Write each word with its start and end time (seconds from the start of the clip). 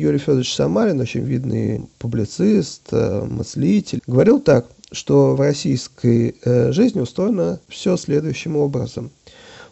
Юрий 0.00 0.18
Федорович 0.18 0.54
Самарин, 0.54 1.00
очень 1.00 1.20
видный 1.20 1.82
публицист, 1.98 2.88
э, 2.92 3.22
мыслитель, 3.22 4.00
говорил 4.06 4.40
так, 4.40 4.66
что 4.92 5.36
в 5.36 5.40
российской 5.40 6.36
э, 6.42 6.72
жизни 6.72 7.00
устроено 7.00 7.60
все 7.68 7.96
следующим 7.96 8.56
образом. 8.56 9.10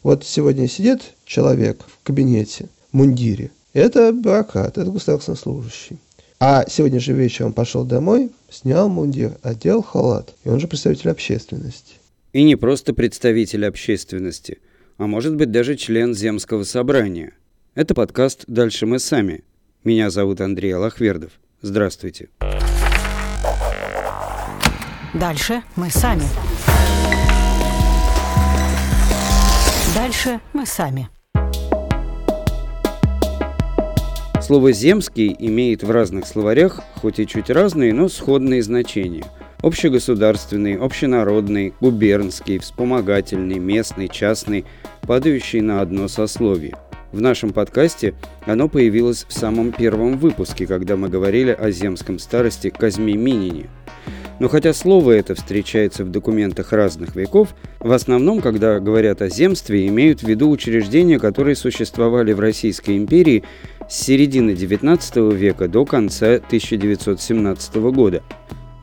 Вот 0.02 0.24
сегодня 0.24 0.68
сидит 0.68 1.00
человек 1.24 1.82
в 1.86 2.06
кабинете, 2.06 2.68
в 2.92 2.96
мундире. 2.96 3.50
Это 3.72 4.12
бюрократ, 4.12 4.78
это 4.78 4.90
государственный 4.90 5.36
служащий. 5.36 5.98
А 6.40 6.64
сегодня 6.68 7.00
же 7.00 7.14
вечером 7.14 7.52
пошел 7.52 7.84
домой, 7.84 8.30
снял 8.48 8.88
мундир, 8.88 9.36
одел 9.42 9.82
халат, 9.82 10.34
и 10.44 10.48
он 10.48 10.60
же 10.60 10.68
представитель 10.68 11.10
общественности. 11.10 11.94
И 12.32 12.44
не 12.44 12.54
просто 12.54 12.94
представитель 12.94 13.66
общественности, 13.66 14.58
а 14.98 15.06
может 15.06 15.34
быть 15.34 15.50
даже 15.50 15.74
член 15.76 16.14
Земского 16.14 16.62
собрания. 16.62 17.32
Это 17.74 17.94
подкаст 17.94 18.44
«Дальше 18.46 18.86
мы 18.86 18.98
сами». 18.98 19.42
Меня 19.84 20.10
зовут 20.10 20.40
Андрей 20.40 20.74
Алахвердов. 20.74 21.30
Здравствуйте. 21.62 22.28
Дальше 25.14 25.62
мы 25.76 25.88
сами. 25.90 26.22
Дальше 29.94 30.40
мы 30.52 30.66
сами. 30.66 31.08
Слово 34.42 34.72
«земский» 34.72 35.36
имеет 35.38 35.82
в 35.82 35.90
разных 35.90 36.26
словарях, 36.26 36.80
хоть 36.96 37.20
и 37.20 37.26
чуть 37.26 37.48
разные, 37.48 37.92
но 37.92 38.08
сходные 38.08 38.62
значения. 38.62 39.24
Общегосударственный, 39.62 40.76
общенародный, 40.76 41.74
губернский, 41.80 42.58
вспомогательный, 42.58 43.58
местный, 43.58 44.08
частный, 44.08 44.64
падающий 45.02 45.60
на 45.60 45.80
одно 45.80 46.08
сословие. 46.08 46.76
В 47.12 47.20
нашем 47.20 47.52
подкасте 47.52 48.14
оно 48.46 48.68
появилось 48.68 49.24
в 49.28 49.32
самом 49.32 49.72
первом 49.72 50.18
выпуске, 50.18 50.66
когда 50.66 50.96
мы 50.96 51.08
говорили 51.08 51.50
о 51.50 51.70
земском 51.70 52.18
старости 52.18 52.70
Казьме 52.70 53.14
Минине– 53.14 53.68
но 54.38 54.48
хотя 54.48 54.72
слово 54.72 55.12
это 55.12 55.34
встречается 55.34 56.04
в 56.04 56.10
документах 56.10 56.72
разных 56.72 57.16
веков, 57.16 57.54
в 57.80 57.90
основном, 57.90 58.40
когда 58.40 58.78
говорят 58.78 59.20
о 59.20 59.28
земстве, 59.28 59.88
имеют 59.88 60.20
в 60.20 60.28
виду 60.28 60.48
учреждения, 60.48 61.18
которые 61.18 61.56
существовали 61.56 62.32
в 62.32 62.40
Российской 62.40 62.96
империи 62.96 63.42
с 63.88 63.96
середины 63.96 64.50
XIX 64.50 65.34
века 65.34 65.66
до 65.68 65.84
конца 65.84 66.34
1917 66.34 67.76
года. 67.76 68.22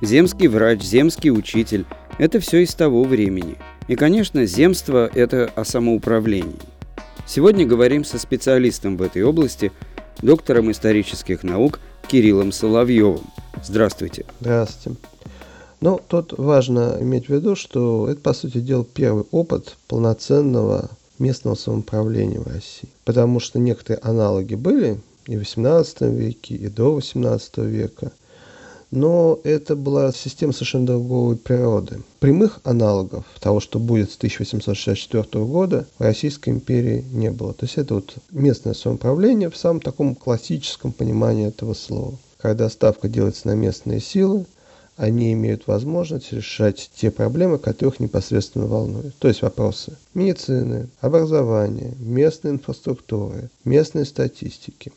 Земский 0.02 0.48
врач, 0.48 0.82
земский 0.82 1.32
учитель– 1.32 1.86
это 2.18 2.40
все 2.40 2.64
из 2.64 2.76
того 2.76 3.04
времени. 3.04 3.56
И, 3.88 3.96
конечно, 3.96 4.46
земство– 4.46 5.10
это 5.14 5.50
о 5.56 5.64
самоуправлении. 5.64 6.75
Сегодня 7.28 7.66
говорим 7.66 8.04
со 8.04 8.20
специалистом 8.20 8.98
в 8.98 9.02
этой 9.02 9.24
области, 9.24 9.72
доктором 10.22 10.72
исторических 10.72 11.44
наук 11.44 11.80
Кириллом 12.08 12.52
Соловьевым. 12.52 13.24
Здравствуйте. 13.64 14.26
Здравствуйте. 14.40 15.00
Но 15.82 16.00
тут 16.08 16.34
важно 16.38 16.98
иметь 17.00 17.28
в 17.28 17.30
виду, 17.34 17.56
что 17.56 18.08
это, 18.10 18.20
по 18.22 18.34
сути 18.34 18.60
дела, 18.60 18.86
первый 18.86 19.26
опыт 19.32 19.76
полноценного 19.88 20.90
местного 21.20 21.56
самоуправления 21.56 22.40
в 22.40 22.48
России. 22.48 22.90
Потому 23.04 23.40
что 23.40 23.60
некоторые 23.60 24.00
аналоги 24.02 24.56
были 24.56 25.00
и 25.28 25.38
в 25.38 25.42
XVIII 25.42 26.16
веке, 26.16 26.56
и 26.56 26.68
до 26.68 26.98
XVIII 26.98 27.66
века. 27.66 28.12
Но 28.96 29.42
это 29.44 29.76
была 29.76 30.14
система 30.14 30.54
совершенно 30.54 30.86
другой 30.88 31.36
природы. 31.36 32.02
Прямых 32.20 32.62
аналогов 32.64 33.26
того, 33.42 33.60
что 33.60 33.78
будет 33.78 34.10
с 34.10 34.16
1864 34.16 35.44
года, 35.44 35.86
в 36.00 36.02
Российской 36.02 36.52
империи 36.52 37.04
не 37.12 37.30
было. 37.30 37.54
То 37.54 37.66
есть 37.66 37.78
это 37.78 37.96
вот 37.96 38.16
местное 38.32 38.74
самоуправление 38.74 39.50
в 39.50 39.58
самом 39.58 39.82
таком 39.82 40.16
классическом 40.16 40.94
понимании 40.94 41.48
этого 41.50 41.74
слова. 41.74 42.18
Когда 42.38 42.70
ставка 42.70 43.10
делается 43.10 43.48
на 43.48 43.56
местные 43.56 44.00
силы, 44.00 44.46
они 44.96 45.34
имеют 45.34 45.68
возможность 45.68 46.32
решать 46.32 46.90
те 46.96 47.12
проблемы, 47.12 47.58
которых 47.60 48.00
непосредственно 48.00 48.66
волнуют. 48.66 49.14
То 49.18 49.28
есть 49.28 49.42
вопросы 49.42 49.98
медицины, 50.14 50.88
образования, 51.02 51.94
местной 52.00 52.52
инфраструктуры, 52.52 53.50
местной 53.66 54.06
статистики. 54.06 54.94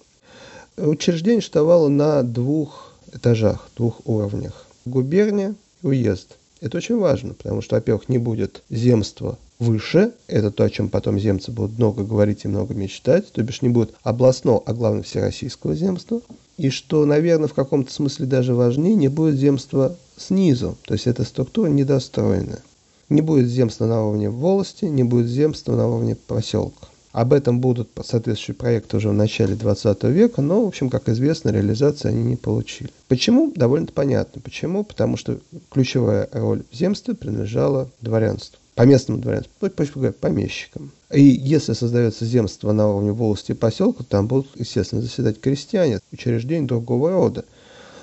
Учреждение 0.76 1.41
существовало 1.41 1.88
на 1.88 2.22
двух 2.22 2.88
этажах, 3.12 3.69
двух 3.76 4.00
уровнях. 4.06 4.66
Губерния 4.84 5.54
и 5.82 5.86
уезд. 5.86 6.36
Это 6.60 6.78
очень 6.78 6.98
важно, 6.98 7.34
потому 7.34 7.62
что, 7.62 7.76
во-первых, 7.76 8.08
не 8.08 8.19
будет 8.19 8.62
земства 8.70 9.38
выше, 9.58 10.12
это 10.26 10.50
то, 10.50 10.64
о 10.64 10.70
чем 10.70 10.88
потом 10.88 11.18
земцы 11.18 11.50
будут 11.50 11.78
много 11.78 12.04
говорить 12.04 12.44
и 12.44 12.48
много 12.48 12.74
мечтать, 12.74 13.32
то 13.32 13.42
бишь 13.42 13.62
не 13.62 13.68
будет 13.68 13.94
областного, 14.02 14.62
а 14.66 14.72
главное 14.72 15.02
всероссийского 15.02 15.74
земства 15.74 16.20
и 16.58 16.70
что, 16.70 17.04
наверное, 17.06 17.48
в 17.48 17.54
каком-то 17.54 17.92
смысле 17.92 18.26
даже 18.26 18.54
важнее, 18.54 18.97
не 18.97 19.08
будет 19.08 19.36
земства 19.36 19.97
снизу, 20.16 20.76
то 20.84 20.94
есть 20.94 21.06
эта 21.06 21.24
структура 21.24 21.68
недостроенная. 21.68 22.62
Не 23.08 23.22
будет 23.22 23.48
земства 23.48 23.86
на 23.86 24.04
уровне 24.04 24.28
волости, 24.28 24.84
не 24.84 25.04
будет 25.04 25.28
земства 25.28 25.76
на 25.76 25.88
уровне 25.88 26.14
поселка. 26.14 26.88
Об 27.12 27.32
этом 27.32 27.60
будут 27.60 27.88
соответствующие 28.04 28.54
проекты 28.54 28.98
уже 28.98 29.08
в 29.08 29.14
начале 29.14 29.54
20 29.54 30.04
века, 30.04 30.42
но, 30.42 30.62
в 30.62 30.69
общем, 30.69 30.91
как 30.91 31.08
известно, 31.08 31.48
реализации 31.50 32.08
они 32.08 32.22
не 32.22 32.36
получили. 32.36 32.91
Почему? 33.08 33.52
Довольно 33.54 33.86
понятно. 33.86 34.41
Почему? 34.42 34.84
Потому 34.84 35.16
что 35.16 35.38
ключевая 35.70 36.28
роль 36.32 36.62
в 36.70 36.76
земстве 36.76 37.14
принадлежала 37.14 37.88
дворянству 38.00 38.58
по 38.78 38.82
местному 38.82 39.20
дворянству, 39.20 39.52
проще 39.70 39.91
говоря, 39.92 40.12
помещикам. 40.12 40.92
И 41.12 41.20
если 41.20 41.72
создается 41.72 42.24
земство 42.24 42.70
на 42.70 42.88
уровне 42.88 43.10
волости 43.10 43.50
и 43.50 43.56
поселка, 43.56 44.04
там 44.04 44.28
будут, 44.28 44.50
естественно, 44.54 45.02
заседать 45.02 45.41
крестьяне, 45.41 45.98
учреждения 46.12 46.64
другого 46.64 47.10
рода. 47.10 47.44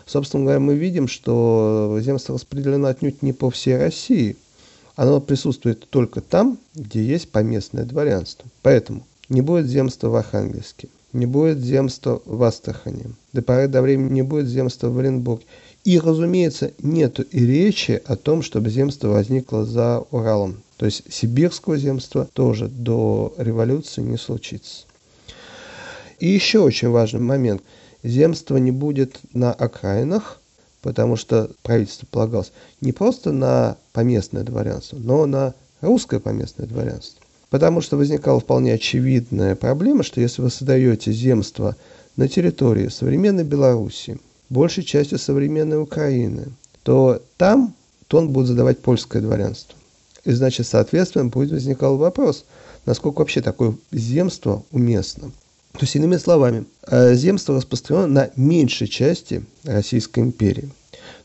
Собственно 0.06 0.44
говоря, 0.44 0.60
мы 0.60 0.76
видим, 0.76 1.08
что 1.08 1.98
земство 2.02 2.36
распределено 2.36 2.90
отнюдь 2.90 3.22
не 3.22 3.32
по 3.32 3.50
всей 3.50 3.78
России. 3.78 4.36
Оно 4.96 5.20
присутствует 5.20 5.90
только 5.90 6.22
там, 6.22 6.58
где 6.74 7.04
есть 7.04 7.30
поместное 7.32 7.84
дворянство. 7.84 8.48
Поэтому 8.62 9.06
не 9.30 9.42
будет 9.42 9.68
земства 9.68 10.10
в 10.10 10.16
Архангельске, 10.16 10.88
не 11.12 11.26
будет 11.26 11.60
земства 11.60 12.22
в 12.26 12.42
Астрахани, 12.44 13.06
до 13.34 13.42
поры 13.42 13.68
до 13.68 13.82
времени 13.82 14.14
не 14.14 14.22
будет 14.22 14.48
земства 14.48 14.88
в 14.90 14.98
Оренбурге. 14.98 15.46
И, 15.84 16.00
разумеется, 16.00 16.72
нет 16.82 17.20
и 17.20 17.46
речи 17.46 18.02
о 18.06 18.16
том, 18.16 18.42
чтобы 18.42 18.70
земство 18.70 19.10
возникло 19.10 19.66
за 19.66 20.04
Уралом. 20.12 20.64
То 20.78 20.86
есть 20.86 21.04
сибирского 21.12 21.78
земства 21.78 22.28
тоже 22.34 22.68
до 22.68 23.34
революции 23.38 24.02
не 24.02 24.18
случится. 24.18 24.86
И 26.20 26.28
еще 26.28 26.60
очень 26.60 26.90
важный 26.90 27.20
момент. 27.20 27.62
Земство 28.04 28.58
не 28.58 28.72
будет 28.72 29.20
на 29.34 29.54
окраинах, 29.54 30.40
потому 30.86 31.16
что 31.16 31.50
правительство 31.64 32.06
полагалось 32.06 32.52
не 32.80 32.92
просто 32.92 33.32
на 33.32 33.76
поместное 33.92 34.44
дворянство, 34.44 34.98
но 34.98 35.26
на 35.26 35.56
русское 35.82 36.20
поместное 36.20 36.68
дворянство. 36.68 37.24
Потому 37.50 37.82
что 37.82 37.98
возникала 37.98 38.40
вполне 38.40 38.74
очевидная 38.74 39.56
проблема, 39.56 40.04
что 40.04 40.22
если 40.22 40.44
вы 40.44 40.52
создаете 40.52 41.12
земство 41.12 41.76
на 42.18 42.28
территории 42.28 42.90
современной 42.90 43.44
Белоруссии, 43.44 44.20
большей 44.50 44.84
частью 44.84 45.18
современной 45.18 45.82
Украины, 45.82 46.50
то 46.84 47.20
там 47.38 47.74
тон 48.08 48.30
будет 48.30 48.46
задавать 48.46 48.78
польское 48.78 49.24
дворянство. 49.24 49.76
И 50.24 50.34
значит, 50.34 50.68
соответственно, 50.68 51.26
будет 51.26 51.50
возникал 51.50 51.98
вопрос, 51.98 52.46
насколько 52.86 53.20
вообще 53.20 53.42
такое 53.42 53.74
земство 53.92 54.64
уместно. 54.72 55.32
То 55.78 55.84
есть, 55.84 55.96
иными 55.96 56.16
словами, 56.18 56.66
э, 56.88 57.16
земство 57.16 57.56
распространено 57.56 58.08
на 58.08 58.32
меньшей 58.38 58.88
части 58.88 59.44
Российской 59.64 60.22
империи, 60.22 60.70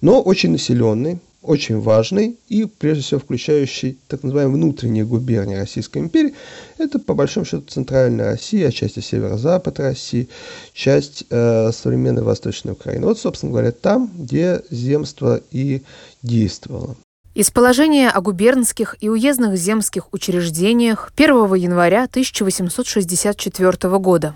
но 0.00 0.20
очень 0.20 0.50
населенный, 0.50 1.20
очень 1.42 1.80
важный 1.80 2.36
и, 2.48 2.64
прежде 2.64 3.02
всего, 3.02 3.20
включающий 3.20 3.98
так 4.08 4.22
называемые 4.22 4.56
внутренние 4.56 5.04
губернии 5.04 5.54
Российской 5.54 5.98
империи. 5.98 6.34
Это, 6.78 6.98
по 6.98 7.14
большому 7.14 7.46
счету, 7.46 7.64
центральная 7.68 8.32
Россия, 8.32 8.68
отчасти 8.68 9.00
северо-запад 9.00 9.80
России, 9.80 10.28
часть 10.74 11.24
э, 11.30 11.70
современной 11.72 12.22
Восточной 12.22 12.72
Украины. 12.72 13.06
Вот, 13.06 13.18
собственно 13.18 13.52
говоря, 13.52 13.72
там, 13.72 14.10
где 14.18 14.62
земство 14.70 15.40
и 15.50 15.82
действовало. 16.22 16.96
Из 17.32 17.48
положения 17.52 18.10
о 18.10 18.20
губернских 18.20 18.96
и 19.00 19.08
уездных 19.08 19.56
земских 19.56 20.12
учреждениях 20.12 21.12
1 21.16 21.54
января 21.54 22.02
1864 22.04 23.98
года. 23.98 24.34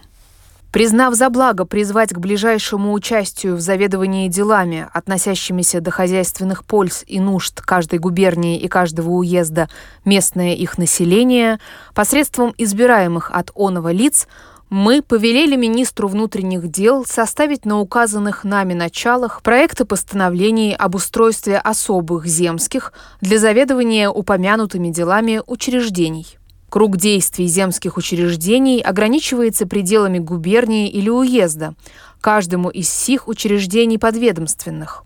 Признав 0.71 1.15
за 1.15 1.29
благо 1.29 1.65
призвать 1.65 2.11
к 2.11 2.19
ближайшему 2.19 2.93
участию 2.93 3.57
в 3.57 3.61
заведовании 3.61 4.29
делами, 4.29 4.89
относящимися 4.93 5.81
до 5.81 5.91
хозяйственных 5.91 6.65
польз 6.65 7.03
и 7.09 7.19
нужд 7.19 7.61
каждой 7.61 7.99
губернии 7.99 8.61
и 8.61 8.69
каждого 8.69 9.11
уезда 9.11 9.69
местное 10.05 10.55
их 10.55 10.79
население, 10.79 11.59
посредством 11.95 12.55
избираемых 12.57 13.33
от 13.33 13.51
оного 13.57 13.91
лиц– 13.91 14.29
мы 14.75 15.03
повелели 15.03 15.55
министру 15.55 16.09
внутренних 16.09 16.69
дел 16.69 17.07
составить 17.07 17.65
на 17.65 17.79
указанных 17.79 18.43
нами 18.43 18.75
началах 18.75 19.41
проекты 19.41 19.85
постановлений 19.85 20.75
об 20.75 20.97
устройстве 20.97 21.59
особых 21.59 22.27
земских 22.27 22.93
для 23.21 23.39
заведования 23.39 24.11
упомянутыми 24.11 24.89
делами 24.89 25.41
учреждений. 25.47 26.27
Круг 26.71 26.97
действий 26.97 27.47
земских 27.47 27.97
учреждений 27.97 28.81
ограничивается 28.81 29.65
пределами 29.69 30.19
губернии 30.19 30.89
или 30.89 31.09
уезда, 31.09 31.75
каждому 32.21 32.69
из 32.69 32.89
сих 32.89 33.29
учреждений 33.29 33.99
подведомственных. 33.99 35.05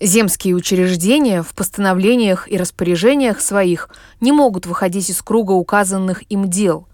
Земские 0.00 0.54
учреждения 0.54 1.42
в 1.42 1.52
постановлениях 1.52 2.48
и 2.48 2.56
распоряжениях 2.56 3.40
своих 3.40 3.88
не 4.20 4.30
могут 4.30 4.66
выходить 4.66 5.10
из 5.10 5.20
круга 5.20 5.50
указанных 5.50 6.22
им 6.30 6.48
дел. 6.48 6.87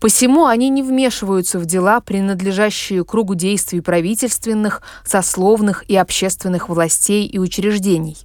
Посему 0.00 0.46
они 0.46 0.68
не 0.68 0.82
вмешиваются 0.82 1.58
в 1.58 1.64
дела, 1.64 2.00
принадлежащие 2.00 3.04
кругу 3.04 3.34
действий 3.34 3.80
правительственных, 3.80 4.82
сословных 5.04 5.84
и 5.88 5.96
общественных 5.96 6.68
властей 6.68 7.26
и 7.26 7.38
учреждений. 7.38 8.16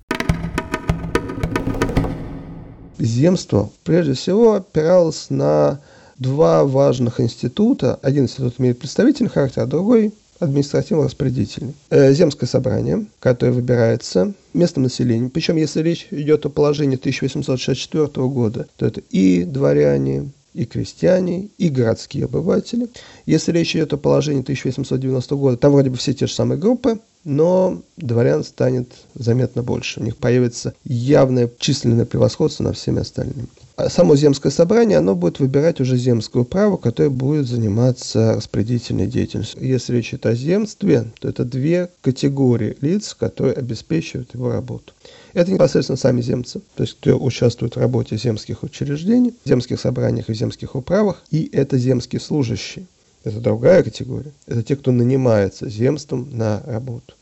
Земство 2.99 3.71
прежде 3.83 4.13
всего 4.13 4.55
опиралось 4.55 5.27
на 5.29 5.79
два 6.19 6.65
важных 6.65 7.19
института. 7.19 7.97
Один 8.03 8.25
институт 8.25 8.55
имеет 8.59 8.77
представительный 8.77 9.29
характер, 9.29 9.63
а 9.63 9.65
другой 9.65 10.13
административно-распорядительный. 10.39 11.73
Э, 11.89 12.13
земское 12.13 12.47
собрание, 12.49 13.05
которое 13.19 13.53
выбирается 13.53 14.33
местным 14.53 14.83
населением. 14.83 15.29
Причем, 15.29 15.55
если 15.55 15.81
речь 15.81 16.07
идет 16.11 16.45
о 16.45 16.49
положении 16.49 16.97
1864 16.97 18.27
года, 18.27 18.67
то 18.77 18.85
это 18.85 19.01
и 19.11 19.43
дворяне, 19.43 20.29
и 20.53 20.65
крестьяне, 20.65 21.49
и 21.57 21.69
городские 21.69 22.25
обыватели. 22.25 22.89
Если 23.25 23.51
речь 23.51 23.75
идет 23.75 23.93
о 23.93 23.97
положении 23.97 24.41
1890 24.41 25.35
года, 25.35 25.57
там 25.57 25.71
вроде 25.71 25.89
бы 25.89 25.97
все 25.97 26.13
те 26.13 26.27
же 26.27 26.33
самые 26.33 26.59
группы, 26.59 26.99
но 27.23 27.81
дворян 27.97 28.43
станет 28.43 28.87
заметно 29.13 29.63
больше. 29.63 29.99
У 29.99 30.03
них 30.03 30.17
появится 30.17 30.73
явное 30.83 31.49
численное 31.59 32.05
превосходство 32.05 32.63
над 32.63 32.77
всеми 32.77 33.01
остальными. 33.01 33.47
А 33.75 33.89
само 33.89 34.15
земское 34.15 34.51
собрание, 34.51 34.97
оно 34.97 35.15
будет 35.15 35.39
выбирать 35.39 35.79
уже 35.79 35.97
земское 35.97 36.43
право, 36.43 36.77
которое 36.77 37.09
будет 37.09 37.47
заниматься 37.47 38.35
распорядительной 38.35 39.07
деятельностью. 39.07 39.63
Если 39.63 39.95
речь 39.95 40.09
идет 40.09 40.25
о 40.25 40.35
земстве, 40.35 41.05
то 41.19 41.29
это 41.29 41.45
две 41.45 41.89
категории 42.01 42.77
лиц, 42.81 43.15
которые 43.17 43.55
обеспечивают 43.55 44.33
его 44.33 44.51
работу. 44.51 44.93
Это 45.33 45.51
непосредственно 45.51 45.97
сами 45.97 46.21
земцы, 46.21 46.61
то 46.75 46.83
есть 46.83 46.97
кто 46.99 47.17
участвует 47.17 47.75
в 47.75 47.79
работе 47.79 48.17
земских 48.17 48.63
учреждений, 48.63 49.33
земских 49.45 49.79
собраниях 49.79 50.29
и 50.29 50.33
земских 50.33 50.75
управах, 50.75 51.23
и 51.31 51.49
это 51.53 51.77
земские 51.77 52.19
служащие. 52.19 52.85
Это 53.23 53.39
другая 53.39 53.83
категория. 53.83 54.31
Это 54.47 54.63
те, 54.63 54.75
кто 54.75 54.91
нанимается 54.91 55.69
земством 55.69 56.29
на 56.31 56.61
работу. 56.65 57.13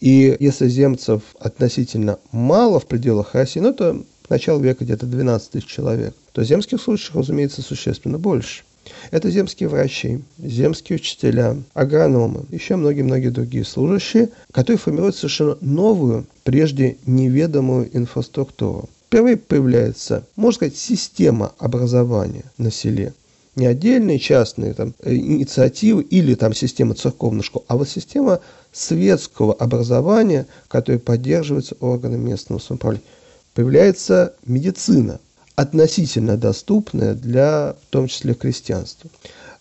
И 0.00 0.36
если 0.38 0.68
земцев 0.68 1.22
относительно 1.40 2.18
мало 2.30 2.78
в 2.78 2.86
пределах 2.86 3.34
России, 3.34 3.60
ну 3.60 3.70
это 3.70 4.02
начало 4.28 4.60
века 4.60 4.84
где-то 4.84 5.06
12 5.06 5.50
тысяч 5.50 5.66
человек, 5.66 6.14
то 6.32 6.44
земских 6.44 6.80
служащих, 6.80 7.14
разумеется, 7.14 7.62
существенно 7.62 8.18
больше. 8.18 8.62
Это 9.10 9.30
земские 9.30 9.68
врачи, 9.68 10.20
земские 10.38 10.96
учителя, 10.96 11.56
агрономы, 11.74 12.44
еще 12.50 12.76
многие-многие 12.76 13.28
другие 13.28 13.64
служащие, 13.64 14.30
которые 14.52 14.78
формируют 14.78 15.16
совершенно 15.16 15.56
новую, 15.60 16.26
прежде 16.44 16.96
неведомую 17.06 17.88
инфраструктуру. 17.96 18.88
Впервые 19.06 19.36
появляется, 19.36 20.26
можно 20.36 20.56
сказать, 20.56 20.76
система 20.76 21.52
образования 21.58 22.44
на 22.58 22.70
селе 22.70 23.12
не 23.56 23.66
отдельные 23.66 24.18
частные 24.18 24.74
там, 24.74 24.94
э, 25.00 25.14
инициативы 25.14 26.02
или 26.02 26.34
там 26.34 26.54
система 26.54 26.94
церковных 26.94 27.46
школ, 27.46 27.64
а 27.68 27.76
вот 27.76 27.88
система 27.88 28.40
светского 28.72 29.54
образования, 29.54 30.46
которая 30.68 31.00
поддерживается 31.00 31.74
органами 31.80 32.30
местного 32.30 32.60
самоуправления. 32.60 33.06
Появляется 33.54 34.34
медицина, 34.44 35.18
относительно 35.56 36.36
доступная 36.36 37.14
для, 37.14 37.74
в 37.88 37.90
том 37.90 38.06
числе, 38.06 38.34
крестьянства. 38.34 39.10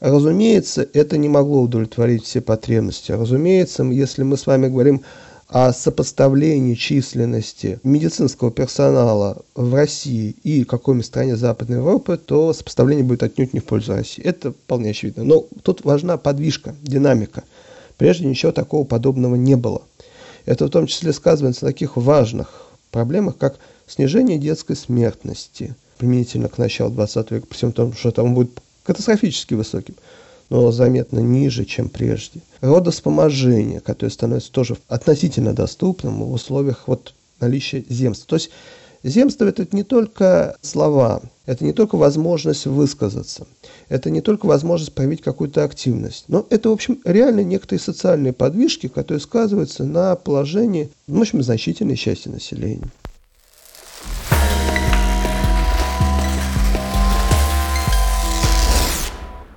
Разумеется, 0.02 0.88
это 0.94 1.18
не 1.18 1.30
могло 1.30 1.62
удовлетворить 1.62 2.26
все 2.26 2.42
потребности. 2.42 3.14
Разумеется, 3.14 3.84
если 3.84 4.24
мы 4.24 4.38
с 4.38 4.46
вами 4.46 4.68
говорим 4.68 5.02
о 5.48 5.72
сопоставлении 5.72 6.74
численности 6.76 7.80
медицинского 7.84 8.52
персонала 8.52 9.42
в 9.56 9.74
России 9.74 10.36
и 10.44 10.66
какой-нибудь 10.66 11.06
стране 11.06 11.38
Западной 11.38 11.78
Европы, 11.78 12.18
то 12.18 12.52
сопоставление 12.52 13.06
будет 13.06 13.24
отнюдь 13.24 13.54
не 13.54 13.62
в 13.62 13.66
пользу 13.66 13.94
России. 13.94 14.24
Это 14.24 14.52
вполне 14.52 14.90
очевидно. 14.90 15.24
Но 15.24 15.46
тут 15.64 15.86
важна 15.86 16.18
подвижка, 16.18 16.76
динамика. 16.82 17.44
Прежде 17.98 18.26
ничего 18.26 18.52
такого 18.52 18.84
подобного 18.84 19.36
не 19.36 19.56
было. 19.56 19.82
Это 20.46 20.66
в 20.66 20.70
том 20.70 20.88
числе 20.88 21.14
сказывается 21.14 21.64
на 21.64 21.72
таких 21.72 21.96
важных 21.96 22.68
проблемах, 22.92 23.38
как 23.38 23.60
снижение 23.88 24.38
детской 24.38 24.76
смертности 24.76 25.76
применительно 25.98 26.50
к 26.50 26.58
началу 26.58 26.92
20 26.92 27.32
века, 27.32 27.48
при 27.48 27.56
всем 27.56 27.72
том, 27.72 27.94
что 27.94 28.12
там 28.12 28.34
будет 28.34 28.52
катастрофически 28.84 29.54
высоким 29.54 29.96
но 30.50 30.72
заметно 30.72 31.20
ниже, 31.20 31.66
чем 31.66 31.90
прежде. 31.90 32.42
Родовспоможение, 32.62 33.80
которое 33.80 34.12
становится 34.12 34.52
тоже 34.52 34.78
относительно 34.88 35.54
доступным 35.54 36.24
в 36.24 36.34
условиях 36.34 36.84
вот 36.88 37.14
наличия 37.40 37.84
земства. 37.90 38.28
То 38.28 38.36
есть 38.36 38.52
земство– 39.04 39.46
это 39.46 39.68
не 39.72 39.84
только 39.84 40.56
слова, 40.62 41.22
это 41.46 41.64
не 41.64 41.74
только 41.74 41.96
возможность 41.96 42.66
высказаться, 42.66 43.48
это 43.90 44.10
не 44.10 44.22
только 44.22 44.46
возможность 44.46 44.94
проявить 44.94 45.22
какую-то 45.22 45.64
активность, 45.64 46.26
но 46.28 46.46
это, 46.50 46.70
в 46.70 46.74
общем, 46.74 47.00
реально 47.06 47.42
некоторые 47.42 47.82
социальные 47.82 48.34
подвижки, 48.34 48.88
которые 48.88 49.22
сказываются 49.22 49.84
на 49.84 50.16
положении, 50.16 50.90
в 51.08 51.20
общем, 51.20 51.44
значительной 51.44 51.98
части 51.98 52.30
населения. 52.30 52.90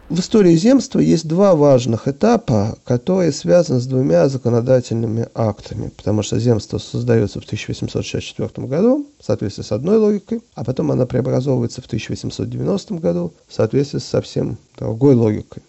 В 0.09 0.21
истории 0.21 0.57
земства 0.57 1.01
есть 1.01 1.29
два 1.29 1.55
важных 1.55 2.09
этапа, 2.09 2.79
которые 2.85 3.31
связаны 3.31 3.79
с 3.79 3.87
двумя 3.87 4.27
законодательными 4.31 5.29
актами, 5.35 5.91
потому 5.95 6.23
что 6.23 6.39
земство 6.39 6.79
создается 6.79 7.43
в 7.43 7.45
1864 7.45 8.67
году 8.67 9.07
в 9.21 9.25
соответствии 9.27 9.63
с 9.63 9.71
одной 9.71 9.99
логикой, 9.99 10.41
а 10.55 10.65
потом 10.65 10.93
она 10.93 11.05
преобразовывается 11.05 11.83
в 11.83 11.87
1890 11.87 12.95
году 12.95 13.35
в 13.49 13.53
соответствии 13.53 13.99
с 13.99 14.05
совсем 14.05 14.57
другой 14.79 15.15
логикой. 15.15 15.63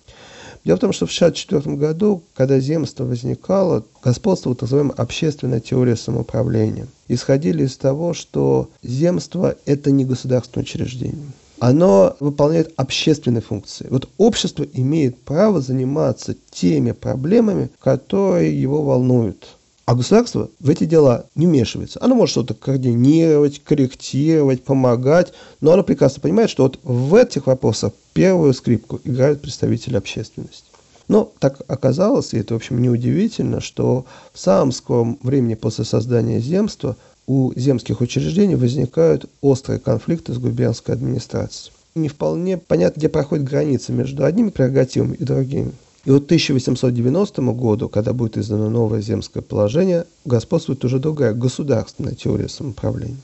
Дело 0.64 0.78
в 0.78 0.80
том, 0.80 0.94
что 0.94 1.06
в 1.06 1.14
1964 1.14 1.76
году, 1.76 2.24
когда 2.34 2.62
земство 2.62 3.04
возникало, 3.04 3.84
господствовала 4.02 4.56
так 4.56 4.62
называемая 4.64 4.96
общественная 4.96 5.60
теория 5.60 5.98
самоуправления. 5.98 6.88
Исходили 7.10 7.66
из 7.66 7.76
того, 7.76 8.14
что 8.14 8.70
земство– 8.84 9.56
это 9.66 9.92
не 9.92 10.06
государственное 10.06 10.64
учреждение 10.64 11.28
оно 11.60 12.16
выполняет 12.20 12.74
общественные 12.78 13.42
функции. 13.42 13.88
Вот 13.90 14.10
общество 14.18 14.66
имеет 14.74 15.20
право 15.22 15.62
заниматься 15.62 16.36
теми 16.52 16.92
проблемами, 16.92 17.70
которые 17.80 18.60
его 18.60 18.84
волнуют. 18.84 19.56
А 19.86 19.96
государство 19.96 20.50
в 20.60 20.70
эти 20.70 20.84
дела 20.84 21.26
не 21.34 21.48
вмешивается. 21.48 22.00
Оно 22.02 22.14
может 22.14 22.32
что-то 22.32 22.54
координировать, 22.54 23.64
корректировать, 23.64 24.64
помогать, 24.64 25.34
но 25.62 25.74
оно 25.74 25.84
прекрасно 25.84 26.22
понимает, 26.22 26.52
что 26.52 26.64
вот 26.64 26.80
в 26.84 27.16
этих 27.16 27.48
вопросах 27.48 27.94
первую 28.14 28.54
скрипку 28.54 29.00
играют 29.04 29.42
представители 29.42 29.98
общественности. 29.98 30.66
Но 31.08 31.32
так 31.40 31.62
оказалось, 31.68 32.36
и 32.36 32.38
это, 32.38 32.54
в 32.54 32.58
общем, 32.58 32.80
неудивительно, 32.80 33.62
что 33.62 34.06
в 34.32 34.40
самом 34.40 34.72
скором 34.72 35.18
времени 35.24 35.56
после 35.56 35.86
создания 35.86 36.40
земства– 36.40 36.96
у 37.30 37.54
земских 37.56 38.02
учреждений 38.02 38.56
возникают 38.56 39.28
острые 39.42 39.80
конфликты 39.80 40.34
с 40.34 40.40
губернской 40.40 40.96
администрацией. 40.96 41.72
Не 41.94 42.10
вполне 42.10 42.58
понятно, 42.58 42.98
где 43.00 43.08
проходит 43.08 43.46
граница 43.46 43.94
между 43.94 44.26
одними 44.26 44.50
прерогативами 44.50 45.16
и 45.16 45.24
другими. 45.24 45.72
И 46.06 46.10
вот 46.10 46.24
к 46.24 46.26
1890 46.26 47.42
году, 47.54 47.88
когда 47.88 48.14
будет 48.14 48.36
издано 48.36 48.72
новое 48.72 49.02
земское 49.02 49.44
положение, 49.44 50.06
господствует 50.26 50.84
уже 50.84 50.98
другая 50.98 51.36
государственная 51.36 52.16
теория 52.16 52.50
самоуправления. 52.50 53.18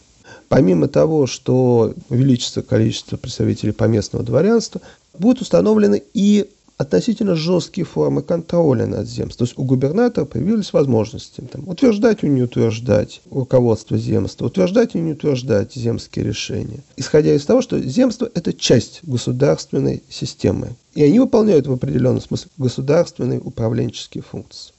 Помимо 0.49 0.87
того, 0.87 1.25
что 1.25 1.91
увеличится 2.09 2.61
количество 2.61 3.17
представителей 3.17 3.71
поместного 3.71 4.23
дворянства, 4.23 4.81
будут 5.17 5.41
установлены 5.41 6.03
и 6.13 6.47
относительно 6.77 7.35
жесткие 7.35 7.85
формы 7.85 8.21
контроля 8.21 8.85
над 8.85 9.07
земством. 9.07 9.37
То 9.37 9.43
есть 9.45 9.57
у 9.57 9.63
губернатора 9.63 10.25
появились 10.25 10.73
возможности 10.73 11.41
там, 11.41 11.67
утверждать 11.67 12.23
и 12.23 12.27
не 12.27 12.41
утверждать 12.43 13.21
руководство 13.31 13.97
земства, 13.97 14.47
утверждать 14.47 14.95
и 14.95 14.99
не 14.99 15.13
утверждать 15.13 15.73
земские 15.73 16.25
решения. 16.25 16.79
Исходя 16.97 17.33
из 17.33 17.45
того, 17.45 17.61
что 17.61 17.79
земство– 17.79 18.29
это 18.33 18.51
часть 18.51 18.99
государственной 19.03 20.03
системы. 20.09 20.75
И 20.93 21.03
они 21.03 21.19
выполняют 21.19 21.67
в 21.67 21.71
определенном 21.71 22.21
смысле 22.21 22.49
государственные 22.57 23.39
управленческие 23.39 24.23
функции. 24.23 24.73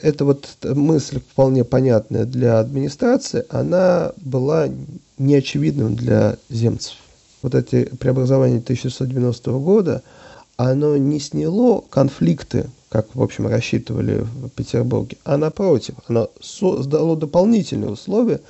Эта 0.00 0.24
вот 0.24 0.48
мысль 0.62 1.20
вполне 1.20 1.64
понятная 1.64 2.24
для 2.24 2.58
администрации, 2.58 3.44
она 3.50 4.12
была 4.16 4.68
неочевидным 5.18 5.94
для 5.94 6.36
земцев. 6.48 6.94
Вот 7.42 7.54
эти 7.54 7.84
преобразования 7.96 8.58
1690 8.58 9.50
года– 9.50 10.02
оно 10.68 10.98
не 10.98 11.20
сняло 11.20 11.82
конфликты, 11.88 12.66
как, 12.90 13.14
в 13.14 13.22
общем, 13.22 13.46
рассчитывали 13.46 14.18
в 14.18 14.50
Петербурге, 14.50 15.16
а 15.24 15.38
напротив, 15.38 15.94
оно 16.06 16.28
создало 16.42 17.16
дополнительные 17.16 17.90
условия 17.90 18.40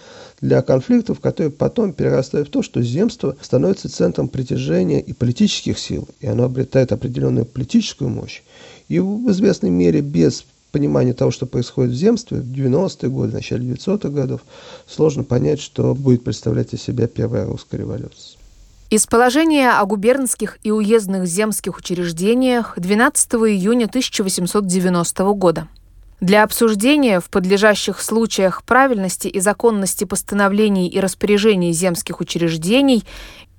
для 0.40 0.60
конфликтов, 0.62 1.20
которые 1.20 1.52
потом 1.52 1.92
перерастают 1.92 2.48
в 2.48 2.50
то, 2.50 2.62
что 2.62 2.82
земство 2.82 3.36
становится 3.40 3.88
центром 3.88 4.26
притяжения 4.26 5.00
и 5.00 5.12
политических 5.12 5.78
сил, 5.78 6.08
и 6.20 6.26
оно 6.26 6.44
обретает 6.44 6.90
определенную 6.90 7.46
политическую 7.46 8.08
мощь. 8.08 8.42
И 8.88 8.98
в 8.98 9.30
известной 9.30 9.70
мере 9.70 10.00
без 10.00 10.44
понимания 10.72 11.12
того, 11.12 11.30
что 11.30 11.46
происходит 11.46 11.92
в 11.92 11.96
земстве 11.96 12.38
в 12.40 12.44
90-е 12.44 13.08
годы, 13.08 13.30
в 13.30 13.34
начале 13.34 13.72
900-х 13.72 14.08
годов, 14.08 14.40
сложно 14.88 15.22
понять, 15.22 15.60
что 15.60 15.94
будет 15.94 16.24
представлять 16.24 16.72
из 16.74 16.82
себя 16.82 17.06
первая 17.06 17.46
русская 17.46 17.78
революция. 17.78 18.39
Из 18.90 19.06
положения 19.06 19.70
о 19.70 19.84
губернских 19.84 20.58
и 20.64 20.72
уездных 20.72 21.24
земских 21.24 21.78
учреждениях 21.78 22.74
12 22.76 23.34
июня 23.34 23.84
1890 23.84 25.24
года. 25.34 25.68
Для 26.20 26.42
обсуждения 26.42 27.20
в 27.20 27.30
подлежащих 27.30 28.02
случаях 28.02 28.64
правильности 28.64 29.28
и 29.28 29.38
законности 29.38 30.02
постановлений 30.02 30.88
и 30.88 30.98
распоряжений 30.98 31.70
земских 31.70 32.18
учреждений 32.18 33.04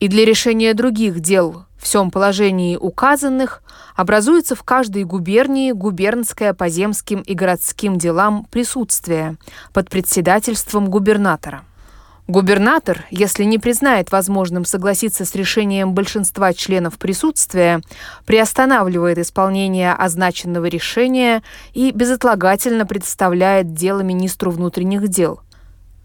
и 0.01 0.09
для 0.09 0.25
решения 0.25 0.73
других 0.73 1.21
дел 1.21 1.63
в 1.77 1.85
всем 1.85 2.11
положении 2.11 2.75
указанных 2.75 3.63
образуется 3.95 4.57
в 4.57 4.63
каждой 4.63 5.05
губернии 5.05 5.71
губернское 5.71 6.53
по 6.53 6.67
земским 6.67 7.21
и 7.21 7.33
городским 7.35 7.97
делам 7.97 8.47
присутствие 8.51 9.37
под 9.71 9.89
председательством 9.89 10.89
губернатора. 10.89 11.63
Губернатор, 12.27 13.05
если 13.09 13.43
не 13.43 13.57
признает 13.57 14.11
возможным 14.11 14.63
согласиться 14.63 15.25
с 15.25 15.35
решением 15.35 15.93
большинства 15.93 16.53
членов 16.53 16.97
присутствия, 16.97 17.81
приостанавливает 18.25 19.17
исполнение 19.17 19.91
означенного 19.93 20.67
решения 20.67 21.41
и 21.73 21.91
безотлагательно 21.91 22.85
представляет 22.85 23.73
дело 23.73 24.01
министру 24.01 24.51
внутренних 24.51 25.07
дел. 25.07 25.41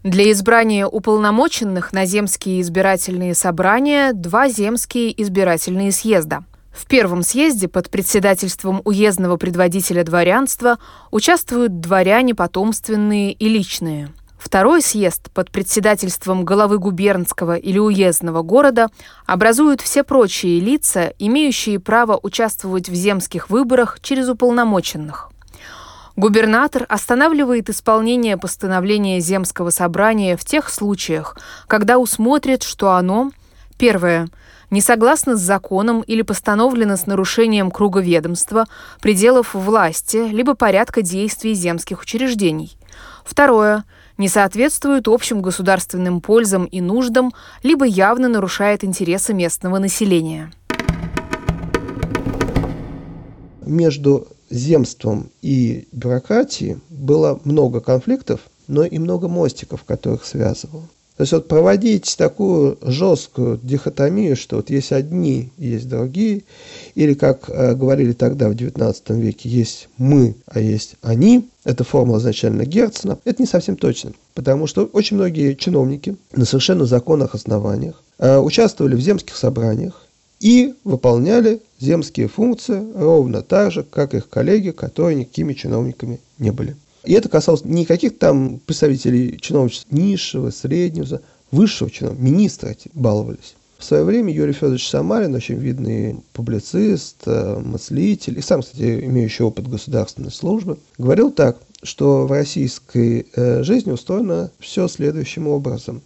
Для 0.03 0.31
избрания 0.31 0.87
уполномоченных 0.87 1.93
на 1.93 2.05
земские 2.05 2.61
избирательные 2.61 3.35
собрания 3.35 4.11
два 4.13 4.49
земские 4.49 5.21
избирательные 5.21 5.91
съезда. 5.91 6.45
В 6.71 6.85
первом 6.87 7.23
съезде 7.23 7.67
под 7.67 7.89
председательством 7.89 8.81
уездного 8.85 9.37
предводителя 9.37 10.03
дворянства 10.03 10.77
участвуют 11.11 11.79
дворяне 11.79 12.35
потомственные 12.35 13.33
и 13.33 13.49
личные– 13.49 14.09
Второй 14.37 14.81
съезд 14.81 15.31
под 15.31 15.51
председательством 15.51 16.45
главы 16.45 16.77
губернского 16.77 17.55
или 17.55 17.79
уездного 17.79 18.43
города 18.43 18.87
образуют 19.25 19.81
все 19.81 20.03
прочие 20.03 20.59
лица, 20.59 21.13
имеющие 21.17 21.79
право 21.79 22.19
участвовать 22.21 22.87
в 22.87 22.93
земских 22.93 23.49
выборах 23.49 23.99
через 24.01 24.29
уполномоченных. 24.29 25.31
Губернатор 26.15 26.85
останавливает 26.87 27.69
исполнение 27.69 28.37
постановления 28.37 29.19
Земского 29.19 29.69
собрания 29.69 30.35
в 30.35 30.45
тех 30.45 30.69
случаях, 30.69 31.37
когда 31.67 31.99
усмотрит, 31.99 32.63
что 32.63 32.91
оно, 32.91 33.31
первое, 33.77 34.27
не 34.71 34.81
согласно 34.81 35.35
с 35.35 35.41
законом 35.41 36.01
или 36.01 36.23
постановлено 36.23 36.97
с 36.97 37.05
нарушением 37.05 37.69
круга 37.69 37.99
ведомства, 37.99 38.65
пределов 38.99 39.53
власти, 39.53 40.17
либо 40.17 40.55
порядка 40.55 41.01
действий 41.01 41.53
земских 41.53 42.01
учреждений. 42.01 42.77
Второе– 43.23 43.83
не 44.17 44.27
соответствует 44.27 45.07
общим 45.07 45.41
государственным 45.41 46.21
пользам 46.21 46.65
и 46.65 46.81
нуждам, 46.81 47.33
либо 47.63 47.85
явно 47.85 48.27
нарушает 48.27 48.83
интересы 48.83 49.33
местного 49.33 49.77
населения. 49.79 50.51
Между 53.61 54.27
земством 54.49 55.29
и 55.41 55.87
бюрократией 55.91 56.79
было 56.89 57.39
много 57.43 57.81
конфликтов, 57.81 58.41
но 58.67 58.83
и 58.83 58.97
много 58.97 59.27
мостиков, 59.27 59.83
которых 59.83 60.25
связывало. 60.25 60.87
То 61.17 61.23
есть 61.23 61.33
вот 61.33 61.47
проводить 61.47 62.15
такую 62.15 62.77
жесткую 62.83 63.59
дихотомию, 63.63 64.35
что 64.35 64.57
вот 64.57 64.69
есть 64.69 64.91
одни, 64.91 65.49
есть 65.57 65.89
другие, 65.89 66.43
или, 66.93 67.15
как 67.15 67.49
э, 67.49 67.73
говорили 67.73 68.13
тогда 68.13 68.47
в 68.49 68.51
XIX 68.51 68.95
веке, 69.19 69.49
есть 69.49 69.89
мы, 69.97 70.35
а 70.45 70.59
есть 70.59 70.93
они, 71.01 71.49
это 71.63 71.83
формула 71.83 72.19
изначально 72.19 72.65
Герцена, 72.65 73.17
это 73.25 73.41
не 73.41 73.47
совсем 73.47 73.77
точно, 73.77 74.11
потому 74.35 74.67
что 74.67 74.85
очень 74.85 75.17
многие 75.17 75.55
чиновники 75.55 76.15
на 76.33 76.45
совершенно 76.45 76.85
законных 76.85 77.33
основаниях 77.33 78.03
э, 78.19 78.37
участвовали 78.37 78.93
в 78.93 79.01
земских 79.01 79.35
собраниях 79.37 80.05
и 80.39 80.75
выполняли 80.83 81.61
земские 81.79 82.27
функции 82.27 82.79
ровно 82.93 83.41
так 83.41 83.71
же, 83.71 83.81
как 83.81 84.13
их 84.13 84.29
коллеги, 84.29 84.69
которые 84.69 85.15
никакими 85.15 85.53
чиновниками 85.53 86.19
не 86.37 86.51
были. 86.51 86.75
И 87.03 87.13
это 87.13 87.29
касалось 87.29 87.63
не 87.63 87.85
каких 87.85 88.17
там 88.17 88.59
представителей 88.65 89.37
чиновничества 89.39 89.95
низшего, 89.95 90.49
среднего, 90.49 91.21
высшего 91.51 91.89
чиновника, 91.89 92.23
министра 92.23 92.69
эти 92.69 92.89
баловались. 92.93 93.55
В 93.77 93.83
свое 93.83 94.03
время 94.03 94.33
Юрий 94.33 94.53
Федорович 94.53 94.89
Самарин, 94.89 95.35
очень 95.35 95.55
видный 95.55 96.19
публицист, 96.33 97.17
э, 97.27 97.59
мыслитель 97.59 98.39
и 98.39 98.41
сам, 98.41 98.61
кстати, 98.61 99.05
имеющий 99.05 99.43
опыт 99.43 99.67
государственной 99.67 100.31
службы, 100.31 100.79
говорил 100.97 101.31
так, 101.31 101.57
что 101.83 102.25
в 102.25 102.31
российской 102.31 103.27
э, 103.35 103.61
жизни 103.61 103.91
устроено 103.91 104.51
все 104.59 104.87
следующим 104.87 105.47
образом. 105.47 106.01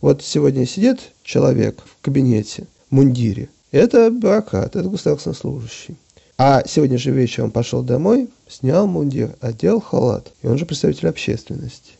Вот 0.00 0.22
сегодня 0.22 0.66
сидит 0.66 1.12
человек 1.22 1.82
в 1.84 2.02
кабинете, 2.02 2.66
в 2.88 2.94
мундире. 2.94 3.50
Это 3.72 4.10
бюрократ, 4.10 4.74
это 4.74 4.88
государственный 4.88 5.36
служащий. 5.36 5.96
А 6.44 6.64
сегодня 6.66 6.98
же 6.98 7.12
вечером 7.12 7.52
пошел 7.52 7.84
домой, 7.84 8.28
снял 8.48 8.88
мундир, 8.88 9.36
одел 9.40 9.80
халат, 9.80 10.32
и 10.42 10.48
он 10.48 10.58
же 10.58 10.66
представитель 10.66 11.06
общественности. 11.08 11.92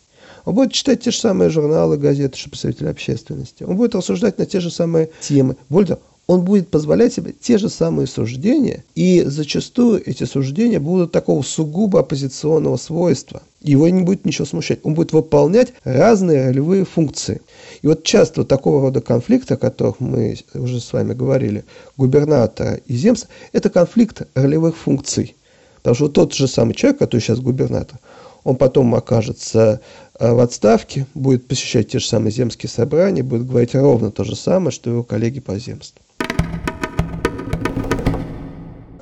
Он 0.45 0.57
будет 0.57 0.73
читать 0.73 1.01
те 1.01 1.13
же 1.13 1.19
самые 1.21 1.49
журналы, 1.49 1.97
газеты, 1.97 2.37
что 2.37 2.51
представитель 2.51 2.89
общественности. 2.89 3.63
Он 3.63 3.77
будет 3.77 3.95
рассуждать 3.95 4.39
на 4.39 4.47
те 4.47 4.59
же 4.59 4.73
самые 4.73 5.11
темы. 5.21 5.55
Более 5.69 5.91
того, 5.91 6.01
он 6.27 6.45
будет 6.45 6.69
позволять 6.69 7.13
себе 7.13 7.33
те 7.39 7.59
же 7.59 7.69
самые 7.69 8.07
суждения, 8.07 8.85
и 8.95 9.23
зачастую 9.23 10.03
эти 10.09 10.25
суждения 10.25 10.79
будут 10.79 11.13
такого 11.13 11.43
сугубо 11.43 12.01
оппозиционного 12.01 12.77
свойства. 12.77 13.43
Его 13.61 13.89
не 13.89 14.03
будет 14.03 14.25
ничего 14.25 14.47
смущать. 14.47 14.81
Он 14.83 14.95
будет 14.95 15.13
выполнять 15.13 15.73
разные 15.85 16.47
ролевые 16.47 16.85
функции. 16.85 17.43
И 17.83 17.87
вот 17.87 18.05
часто 18.05 18.45
такого 18.45 18.83
рода 18.83 19.01
конфликты, 19.01 19.55
о 19.55 19.57
которых 19.57 20.01
мы 20.01 20.37
уже 20.55 20.81
с 20.81 20.93
вами 20.93 21.13
говорили, 21.13 21.65
губернатора 21.97 22.81
и 22.87 22.97
земства, 22.97 23.29
это 23.53 23.71
конфликт 23.71 24.23
ролевых 24.35 24.77
функций. 24.77 25.37
Потому 25.77 25.95
что 25.97 26.09
тот 26.09 26.35
же 26.35 26.47
самый 26.47 26.75
человек, 26.75 26.99
который 26.99 27.21
сейчас 27.21 27.41
губернатор, 27.41 27.99
он 28.45 28.57
потом 28.57 28.95
окажется 28.95 29.81
э, 30.19 30.33
в 30.33 30.41
отставке, 30.41 31.07
будет 31.15 31.47
посещать 31.47 31.91
те 31.91 31.99
же 31.99 32.07
самые 32.07 32.33
земские 32.33 32.71
собрания, 32.71 33.23
будет 33.23 33.47
говорить 33.47 33.75
ровно 33.75 34.11
то 34.11 34.25
же 34.25 34.35
самое, 34.37 34.71
что 34.71 34.91
его 34.91 35.03
коллеги 35.03 35.41
по 35.41 35.59
земству. 35.59 36.01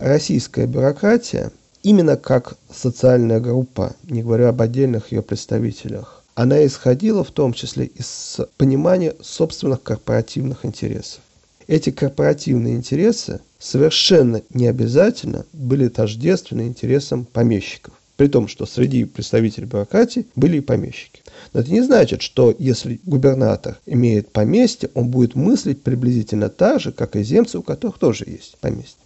Российская 0.00 0.66
бюрократия, 0.66 1.52
именно 1.82 2.16
как 2.16 2.56
социальная 2.72 3.38
группа, 3.38 3.94
не 4.08 4.22
говоря 4.22 4.48
об 4.48 4.62
отдельных 4.62 5.12
ее 5.12 5.20
представителях, 5.20 6.24
она 6.34 6.64
исходила 6.64 7.22
в 7.22 7.30
том 7.30 7.52
числе 7.52 7.84
из 7.84 8.40
понимания 8.56 9.14
собственных 9.20 9.82
корпоративных 9.82 10.64
интересов. 10.64 11.20
Эти 11.66 11.90
корпоративные 11.90 12.76
интересы 12.76 13.40
совершенно 13.58 14.40
не 14.54 14.68
обязательно 14.68 15.44
были 15.52 15.88
тождественны 15.88 16.62
интересам 16.62 17.26
помещиков. 17.26 17.92
При 18.16 18.28
том, 18.28 18.48
что 18.48 18.64
среди 18.64 19.04
представителей 19.04 19.66
бюрократии 19.66 20.26
были 20.34 20.56
и 20.56 20.62
помещики. 20.62 21.20
Но 21.52 21.60
это 21.60 21.70
не 21.70 21.82
значит, 21.82 22.22
что 22.22 22.54
если 22.58 23.00
губернатор 23.04 23.76
имеет 23.84 24.32
поместье, 24.32 24.88
он 24.94 25.08
будет 25.08 25.34
мыслить 25.34 25.82
приблизительно 25.82 26.48
так 26.48 26.80
же, 26.80 26.90
как 26.90 27.16
и 27.16 27.22
земцы, 27.22 27.58
у 27.58 27.62
которых 27.62 27.98
тоже 27.98 28.24
есть 28.26 28.56
поместье. 28.60 28.96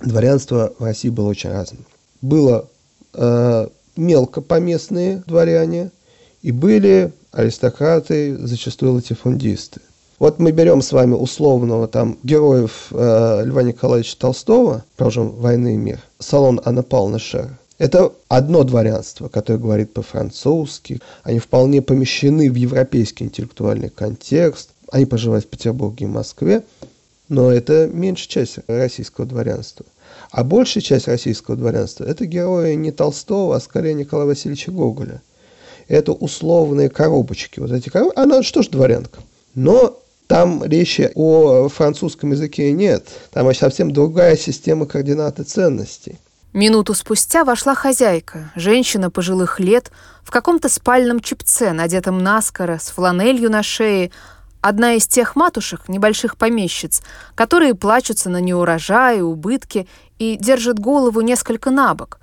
Дворянство 0.00 0.72
в 0.78 0.84
России 0.84 1.08
было 1.08 1.28
очень 1.28 1.50
разным. 1.50 1.84
Было 2.20 2.68
э, 3.14 3.68
мелкопоместные 3.96 5.22
дворяне 5.26 5.90
и 6.42 6.52
были 6.52 7.12
аристократы, 7.32 8.36
зачастую 8.38 8.92
латифундисты. 8.92 9.80
Вот 10.18 10.38
мы 10.38 10.50
берем 10.50 10.80
с 10.80 10.92
вами 10.92 11.12
условного 11.12 11.88
там 11.88 12.18
героев 12.22 12.88
э, 12.90 13.42
Льва 13.44 13.62
Николаевича 13.62 14.16
Толстого, 14.18 14.84
прожим 14.96 15.30
«Войны 15.30 15.74
и 15.74 15.76
мир», 15.76 16.00
салон 16.18 16.60
Анна 16.64 16.82
Павловна 16.82 17.18
Шер. 17.18 17.58
Это 17.78 18.12
одно 18.28 18.64
дворянство, 18.64 19.28
которое 19.28 19.58
говорит 19.58 19.92
по-французски. 19.92 21.00
Они 21.22 21.38
вполне 21.38 21.82
помещены 21.82 22.50
в 22.50 22.54
европейский 22.54 23.24
интеллектуальный 23.24 23.90
контекст. 23.90 24.70
Они 24.90 25.04
проживают 25.04 25.44
в 25.44 25.48
Петербурге 25.48 26.06
и 26.06 26.08
Москве. 26.08 26.62
Но 27.28 27.50
это 27.50 27.88
меньшая 27.92 28.28
часть 28.28 28.58
российского 28.68 29.26
дворянства. 29.26 29.84
А 30.30 30.44
большая 30.44 30.82
часть 30.82 31.08
российского 31.08 31.56
дворянства– 31.56 32.04
это 32.06 32.26
герои 32.26 32.74
не 32.74 32.92
Толстого, 32.92 33.56
а 33.56 33.60
скорее 33.60 33.94
Николая 33.94 34.26
Васильевича 34.26 34.70
Гоголя. 34.70 35.22
Это 35.88 36.12
условные 36.12 36.88
коробочки. 36.88 37.60
Вот 37.60 37.70
эти 37.70 37.88
коробочки. 37.88 38.20
Она 38.20 38.42
что 38.42 38.62
ж 38.62 38.68
дворянка? 38.68 39.20
Но 39.54 39.98
Там 40.26 40.64
речи 40.64 41.10
о 41.14 41.68
французском 41.68 42.32
языке 42.32 42.72
нет. 42.72 43.08
Там 43.32 43.52
совсем 43.54 43.92
другая 43.92 44.36
система 44.36 44.86
координат 44.86 45.38
и 45.38 45.44
ценностей. 45.44 46.18
Минуту 46.52 46.94
спустя 46.94 47.44
вошла 47.44 47.74
хозяйка, 47.74 48.50
женщина 48.56 49.10
пожилых 49.10 49.60
лет, 49.60 49.92
в 50.24 50.30
каком-то 50.30 50.68
спальном 50.70 51.20
чепце, 51.20 51.72
надетом 51.72 52.22
наскоро, 52.22 52.78
с 52.78 52.88
фланелью 52.88 53.50
на 53.50 53.62
шее, 53.62 54.10
одна 54.68 54.94
из 54.94 55.06
тех 55.06 55.36
матушек, 55.36 55.88
небольших 55.88 56.36
помещиц, 56.36 57.02
которые 57.34 57.74
плачутся 57.74 58.30
на 58.30 58.40
неурожай, 58.40 59.22
убытки 59.22 59.86
и 60.18 60.36
держат 60.36 60.78
голову 60.78 61.20
несколько 61.20 61.70
набок, 61.70 62.18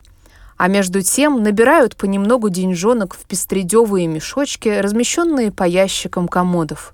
а 0.58 0.68
между 0.68 1.02
тем 1.02 1.42
набирают 1.42 1.96
понемногу 1.96 2.50
деньжонок 2.50 3.16
в 3.16 3.26
пестредевые 3.26 4.08
мешочки, 4.08 4.68
размещенные 4.68 5.52
по 5.52 5.64
ящикам 5.64 6.28
комодов. 6.28 6.93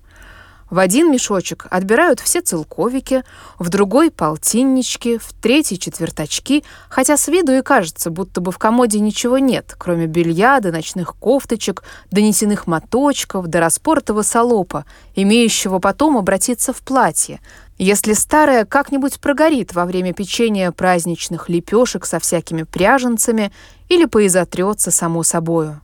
В 0.69 0.77
один 0.77 1.11
мешочек 1.11 1.65
отбирают 1.71 2.19
все 2.19 2.41
целковики, 2.41 3.23
в 3.57 3.69
другой— 3.69 4.11
полтиннички, 4.11 5.17
в 5.17 5.33
третий— 5.33 5.79
четверточки, 5.79 6.63
хотя 6.89 7.17
с 7.17 7.27
виду 7.27 7.53
и 7.53 7.63
кажется, 7.63 8.11
будто 8.11 8.39
бы 8.39 8.51
в 8.51 8.59
комоде 8.59 8.99
ничего 8.99 9.39
нет, 9.39 9.73
кроме 9.79 10.05
белья 10.05 10.59
до 10.59 10.71
ночных 10.71 11.15
кофточек, 11.15 11.83
до 12.11 12.21
нитяных 12.21 12.67
моточков, 12.67 13.47
до 13.47 13.59
распортого 13.59 14.21
солопа, 14.21 14.85
имеющего 15.15 15.79
потом 15.79 16.17
обратиться 16.17 16.71
в 16.71 16.81
платье, 16.81 17.39
если 17.79 18.13
старое 18.13 18.65
как-нибудь 18.65 19.19
прогорит 19.19 19.73
во 19.73 19.85
время 19.85 20.13
печения 20.13 20.71
праздничных 20.71 21.49
лепешек 21.49 22.05
со 22.05 22.19
всякими 22.19 22.61
пряженцами 22.61 23.51
или 23.88 24.05
поизотрется 24.05 24.91
само 24.91 25.23
собою. 25.23 25.81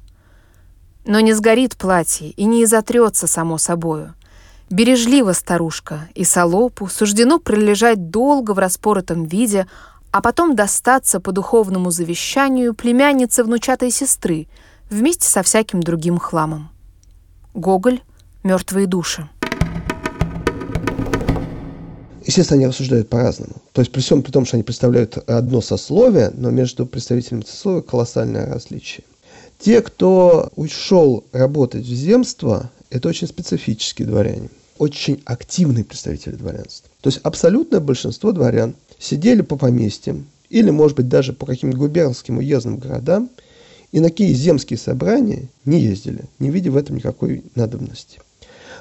Но 1.07 1.21
не 1.21 1.33
сгорит 1.33 1.75
платье 1.75 2.29
и 2.29 2.45
не 2.45 2.63
изотрется 2.65 3.25
само 3.25 3.57
собою— 3.57 4.13
Бережливо 4.69 5.34
старушка, 5.34 6.10
и 6.15 6.24
солопу 6.24 6.88
суждено 6.88 7.39
пролежать 7.39 8.10
долго 8.10 8.51
в 8.51 8.60
распоротом 8.60 9.25
виде, 9.25 9.67
а 10.12 10.22
потом 10.22 10.55
достаться 10.55 11.19
по 11.19 11.31
духовному 11.31 11.91
завещанию 11.91 12.74
племянницы 12.74 13.43
внучатой 13.43 13.91
сестры 13.91 14.48
вместе 14.89 15.27
со 15.27 15.43
всяким 15.43 15.84
другим 15.84 16.17
хламом. 16.17 16.69
Гоголь 17.53 18.01
«Мертвые 18.43 18.88
души». 18.88 19.29
Естественно, 22.25 22.57
они 22.57 22.67
рассуждают 22.67 23.07
по-разному. 23.07 23.53
То 23.72 23.81
есть 23.81 23.91
при 23.91 24.01
всем 24.01 24.24
при 24.24 24.31
том, 24.31 24.45
что 24.45 24.57
они 24.57 24.63
представляют 24.63 25.17
одно 25.29 25.62
сословие, 25.62 26.31
но 26.34 26.50
между 26.50 26.88
представителями 26.88 27.43
сословия 27.43 27.81
колоссальное 27.81 28.51
различие. 28.51 29.03
Те, 29.60 29.81
кто 29.81 30.50
ушел 30.55 31.24
работать 31.31 31.86
в 31.86 31.93
земство, 31.93 32.72
это 32.89 33.09
очень 33.09 33.27
специфические 33.27 34.07
дворяне, 34.07 34.49
очень 34.77 35.21
активные 35.25 35.83
представители 35.83 36.35
дворянства. 36.35 36.89
То 37.01 37.09
есть 37.09 37.19
абсолютное 37.23 37.79
большинство 37.79 38.31
дворян 38.31 38.75
сидели 38.99 39.41
по 39.41 39.57
поместьям 39.57 40.27
или, 40.49 40.69
может 40.69 40.97
быть, 40.97 41.07
даже 41.07 41.33
по 41.33 41.45
каким-то 41.45 41.77
губернским 41.77 42.37
уездным 42.37 42.77
городам 42.77 43.29
и 43.91 43.99
на 43.99 44.09
какие 44.09 44.33
земские 44.33 44.77
собрания 44.77 45.47
не 45.63 45.79
ездили, 45.81 46.25
не 46.39 46.49
видя 46.49 46.71
в 46.71 46.77
этом 46.77 46.97
никакой 46.97 47.43
надобности. 47.55 48.19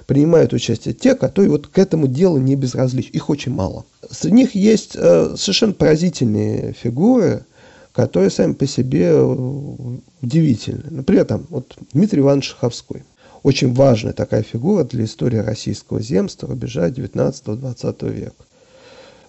Принимают 0.07 0.53
участие 0.53 0.93
те, 0.93 1.15
которые 1.15 1.51
вот 1.51 1.69
к 1.69 1.79
этому 1.79 2.09
делу 2.09 2.39
не 2.39 2.57
безразличны. 2.57 3.13
Их 3.13 3.31
очень 3.31 3.53
мало. 3.53 3.87
Среди 4.11 4.35
них 4.35 4.55
есть 4.55 4.97
э, 4.97 5.35
совершенно 5.37 5.73
поразительные 5.73 6.75
фигуры, 6.75 7.45
которые 7.93 8.31
сами 8.31 8.53
по 8.53 8.67
себе 8.67 9.07
э, 9.13 9.97
удивительны. 10.21 10.85
Например, 10.91 11.25
там, 11.25 11.47
вот 11.49 11.75
Дмитрий 11.93 12.21
Иванович 12.21 12.51
Шаховской– 12.51 13.05
очень 13.45 13.75
важная 13.75 14.15
такая 14.15 14.43
фигура 14.43 14.85
для 14.85 15.05
истории 15.05 15.37
российского 15.37 16.01
земства 16.01 16.49
рубежа 16.49 16.89
19-20 16.89 18.11
века. 18.11 18.45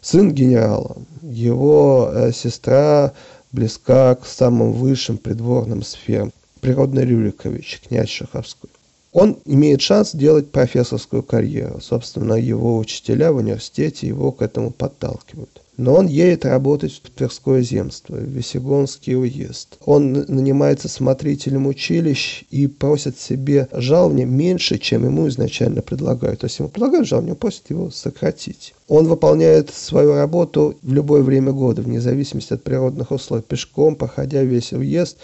Сын 0.01 0.33
генерала, 0.33 0.95
его 1.21 2.09
э, 2.13 2.31
сестра 2.31 3.11
близка 3.51 4.15
к 4.15 4.25
самым 4.25 4.71
высшим 4.71 5.17
придворным 5.17 5.83
сферам. 5.83 6.31
Природный 6.61 7.03
Рюрикович, 7.05 7.81
князь 7.87 8.09
Шаховской. 8.09 8.69
Он 9.11 9.37
имеет 9.43 9.81
шанс 9.81 10.11
делать 10.15 10.49
профессорскую 10.49 11.21
карьеру. 11.21 11.81
Собственно, 11.81 12.35
его 12.35 12.77
учителя 12.77 13.33
в 13.33 13.37
университете 13.37 14.07
его 14.07 14.31
к 14.31 14.41
этому 14.41 14.71
подталкивают. 14.71 15.61
Но 15.77 15.95
он 15.95 16.07
едет 16.07 16.45
работать 16.45 17.01
в 17.03 17.09
Тверское 17.09 17.61
земство, 17.61 18.15
в 18.15 18.23
Весегонский 18.23 19.15
уезд. 19.15 19.77
Он 19.85 20.13
нанимается 20.13 20.87
смотрителем 20.87 21.67
училищ 21.67 22.45
и 22.49 22.67
просит 22.67 23.19
себе 23.19 23.67
жалование 23.73 24.25
меньше, 24.25 24.77
чем 24.77 25.03
ему 25.03 25.27
изначально 25.27 25.81
предлагают. 25.81 26.39
То 26.39 26.45
есть 26.45 26.59
ему 26.59 26.69
предлагают 26.69 27.07
жалование, 27.07 27.35
просят 27.35 27.69
его 27.69 27.91
сократить. 27.91 28.73
Он 28.87 29.07
выполняет 29.07 29.69
свою 29.73 30.13
работу 30.13 30.75
в 30.81 30.93
любое 30.93 31.23
время 31.23 31.51
года, 31.51 31.81
вне 31.81 31.99
зависимости 31.99 32.53
от 32.53 32.63
природных 32.63 33.11
условий, 33.11 33.43
пешком, 33.43 33.95
проходя 33.95 34.43
весь 34.43 34.71
уезд. 34.71 35.17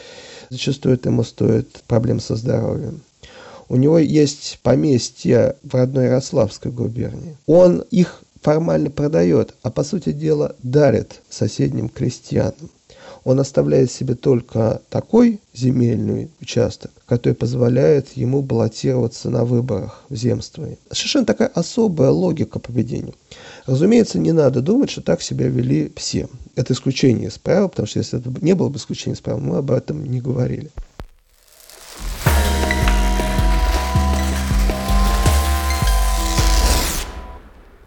Зачастую 0.50 0.96
это 0.96 1.10
ему 1.10 1.24
стоит 1.24 1.82
проблем 1.88 2.20
со 2.20 2.36
здоровьем. 2.36 3.02
У 3.70 3.78
него 3.78 4.00
есть 4.00 4.60
поместье 4.64 5.56
в 5.64 5.74
родной 5.76 6.06
Ярославской 6.08 6.74
губернии. 6.74 7.38
Он 7.46 7.86
их 7.90 8.22
формально 8.42 8.90
продает, 8.90 9.56
а 9.62 9.72
по 9.72 9.84
сути 9.84 10.12
дела 10.12 10.56
дарит 10.64 11.22
соседним 11.30 11.90
крестьянам. 11.90 12.70
Он 13.24 13.40
оставляет 13.40 13.92
себе 13.92 14.16
только 14.16 14.82
такой 14.90 15.40
земельный 15.54 16.32
участок, 16.42 16.92
который 17.06 17.34
позволяет 17.34 18.14
ему 18.14 18.42
баллотироваться 18.42 19.30
на 19.30 19.46
выборах 19.46 20.04
в 20.10 20.16
земстве. 20.16 20.78
Совершенно 20.90 21.26
такая 21.26 21.50
особая 21.50 22.10
логика 22.10 22.58
поведения. 22.58 23.14
Разумеется, 23.68 24.18
не 24.18 24.32
надо 24.32 24.62
думать, 24.62 24.90
что 24.90 25.02
так 25.02 25.22
себя 25.22 25.48
вели 25.48 25.92
все. 25.96 26.28
Это 26.56 26.74
исключение 26.74 27.28
из 27.28 27.38
правил, 27.38 27.70
потому 27.70 27.88
что 27.88 28.00
если 28.00 28.20
это 28.20 28.34
не 28.44 28.56
было 28.56 28.70
бы 28.70 28.78
исключением 28.78 29.16
из 29.16 29.22
правил, 29.22 29.40
мы 29.40 29.58
об 29.58 29.70
этом 29.70 30.04
не 30.04 30.20
говорили. 30.20 30.72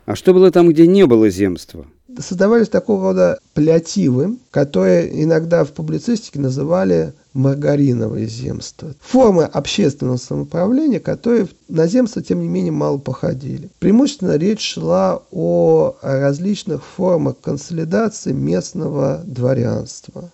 А 0.07 0.15
что 0.17 0.35
было 0.35 0.51
там, 0.51 0.69
где 0.69 0.87
не 0.87 1.07
было 1.07 1.31
земства? 1.31 1.87
Создавались 2.19 2.69
такого 2.69 3.09
рода 3.09 3.39
паллиативы, 3.55 4.37
которые 4.51 5.23
иногда 5.25 5.65
в 5.65 5.73
публицистике 5.73 6.39
называли 6.39 7.13
маргариновое 7.33 8.27
земство. 8.27 8.95
Формы 9.01 9.45
общественного 9.45 10.19
самоуправления, 10.19 11.01
которые 11.01 11.49
на 11.69 11.89
земство, 11.89 12.23
тем 12.23 12.41
не 12.41 12.49
менее, 12.49 12.71
мало 12.71 12.99
походили. 12.99 13.69
Преимущественно 13.81 14.37
речь 14.37 14.75
шла 14.75 15.23
о 15.33 15.97
различных 16.03 16.85
формах 16.85 17.37
консолидации 17.41 18.33
местного 18.33 19.23
дворянства, 19.25 20.31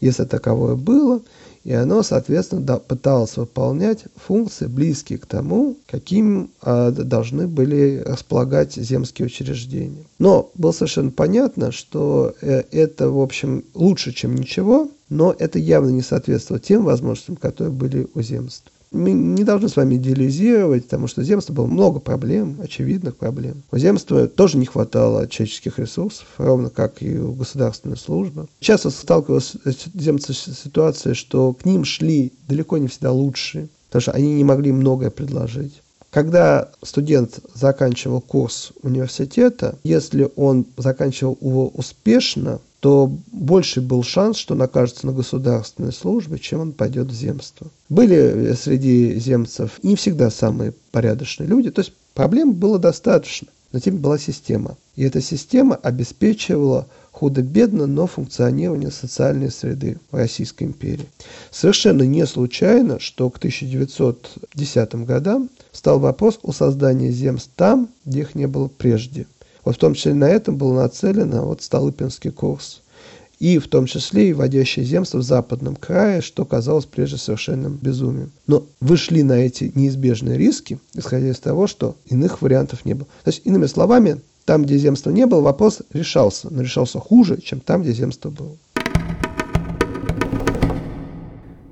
если 0.00 0.24
таковое 0.24 0.76
было– 0.76 1.20
и 1.68 1.74
оно, 1.74 2.02
соответственно, 2.02 2.78
пыталось 2.78 3.36
выполнять 3.36 4.04
функции, 4.16 4.66
близкие 4.66 5.18
к 5.18 5.26
тому, 5.26 5.76
каким 5.86 6.48
а, 6.62 6.90
должны 6.90 7.46
были 7.46 8.02
располагать 8.06 8.72
земские 8.76 9.26
учреждения. 9.26 10.04
Но 10.18 10.50
было 10.54 10.72
совершенно 10.72 11.10
понятно, 11.10 11.70
что 11.70 12.34
э, 12.40 12.62
это, 12.70 13.10
в 13.10 13.20
общем, 13.20 13.64
лучше, 13.74 14.14
чем 14.14 14.34
ничего, 14.34 14.88
но 15.10 15.36
это 15.38 15.58
явно 15.58 15.90
не 15.90 16.00
соответствовало 16.00 16.58
тем 16.58 16.84
возможностям, 16.84 17.36
которые 17.36 17.74
были 17.74 18.08
у 18.14 18.22
земств 18.22 18.72
мы 18.90 19.12
не 19.12 19.44
должны 19.44 19.68
с 19.68 19.76
вами 19.76 19.96
идеализировать, 19.96 20.84
потому 20.84 21.06
что 21.06 21.20
у 21.20 21.24
земства 21.24 21.52
было 21.52 21.66
много 21.66 22.00
проблем, 22.00 22.58
очевидных 22.62 23.16
проблем. 23.16 23.62
У 23.70 23.78
земства 23.78 24.26
тоже 24.28 24.58
не 24.58 24.66
хватало 24.66 25.28
человеческих 25.28 25.78
ресурсов, 25.78 26.26
ровно 26.38 26.70
как 26.70 27.02
и 27.02 27.18
у 27.18 27.32
государственной 27.32 27.96
службы. 27.96 28.48
Часто 28.60 28.90
сталкивалась 28.90 29.54
земцы 29.94 30.32
с 30.32 30.58
ситуацией, 30.58 31.14
что 31.14 31.52
к 31.52 31.64
ним 31.64 31.84
шли 31.84 32.32
далеко 32.48 32.78
не 32.78 32.88
всегда 32.88 33.12
лучшие, 33.12 33.68
потому 33.88 34.00
что 34.02 34.12
они 34.12 34.34
не 34.34 34.44
могли 34.44 34.72
многое 34.72 35.10
предложить. 35.10 35.82
Когда 36.10 36.70
студент 36.82 37.40
заканчивал 37.54 38.22
курс 38.22 38.72
университета, 38.82 39.78
если 39.84 40.30
он 40.36 40.64
заканчивал 40.78 41.36
его 41.40 41.68
успешно, 41.68 42.60
то 42.80 43.10
больше 43.32 43.80
был 43.80 44.02
шанс, 44.02 44.36
что 44.36 44.54
он 44.54 44.62
окажется 44.62 45.06
на 45.06 45.12
государственной 45.12 45.92
службе, 45.92 46.38
чем 46.38 46.60
он 46.60 46.72
пойдет 46.72 47.08
в 47.08 47.14
земство. 47.14 47.68
Были 47.88 48.54
среди 48.54 49.18
земцев 49.18 49.80
не 49.82 49.96
всегда 49.96 50.30
самые 50.30 50.72
порядочные 50.92 51.48
люди, 51.48 51.70
то 51.70 51.80
есть 51.80 51.92
проблем 52.14 52.52
было 52.52 52.78
достаточно, 52.78 53.48
но 53.72 53.80
тем 53.80 53.98
была 53.98 54.18
система. 54.18 54.76
И 54.94 55.02
эта 55.02 55.20
система 55.20 55.76
обеспечивала 55.76 56.86
худо-бедно, 57.10 57.86
но 57.86 58.06
функционирование 58.06 58.92
социальной 58.92 59.50
среды 59.50 59.98
в 60.12 60.16
Российской 60.16 60.64
империи. 60.64 61.06
Совершенно 61.50 62.04
не 62.04 62.24
случайно, 62.26 63.00
что 63.00 63.28
к 63.28 63.38
1910 63.38 64.94
годам 65.04 65.50
стал 65.72 65.98
вопрос 65.98 66.38
о 66.42 66.52
создании 66.52 67.10
земств 67.10 67.50
там, 67.56 67.88
где 68.04 68.20
их 68.20 68.36
не 68.36 68.46
было 68.46 68.68
прежде– 68.68 69.26
вот 69.68 69.76
в 69.76 69.80
том 69.80 69.92
числе 69.92 70.14
на 70.14 70.26
этом 70.26 70.56
был 70.56 70.72
нацелен 70.72 71.30
вот 71.42 71.60
Столыпинский 71.60 72.30
курс. 72.30 72.80
и 73.38 73.58
в 73.58 73.68
том 73.68 73.84
числе 73.84 74.30
и 74.30 74.32
вводящие 74.32 74.82
земство 74.82 75.18
в 75.18 75.22
западном 75.22 75.76
крае, 75.76 76.22
что 76.22 76.46
казалось 76.46 76.86
прежде 76.86 77.18
совершенным 77.18 77.76
безумием. 77.76 78.32
Но 78.46 78.64
вышли 78.80 79.20
на 79.20 79.34
эти 79.34 79.70
неизбежные 79.74 80.38
риски, 80.38 80.78
исходя 80.94 81.28
из 81.28 81.38
того, 81.38 81.66
что 81.66 81.96
иных 82.06 82.40
вариантов 82.40 82.86
не 82.86 82.94
было. 82.94 83.06
То 83.24 83.28
есть, 83.28 83.42
иными 83.44 83.66
словами, 83.66 84.22
там, 84.46 84.64
где 84.64 84.78
земства 84.78 85.10
не 85.10 85.26
было, 85.26 85.42
вопрос 85.42 85.82
решался, 85.92 86.48
но 86.50 86.62
решался 86.62 86.98
хуже, 86.98 87.38
чем 87.38 87.60
там, 87.60 87.82
где 87.82 87.92
земство 87.92 88.30
было. 88.30 88.56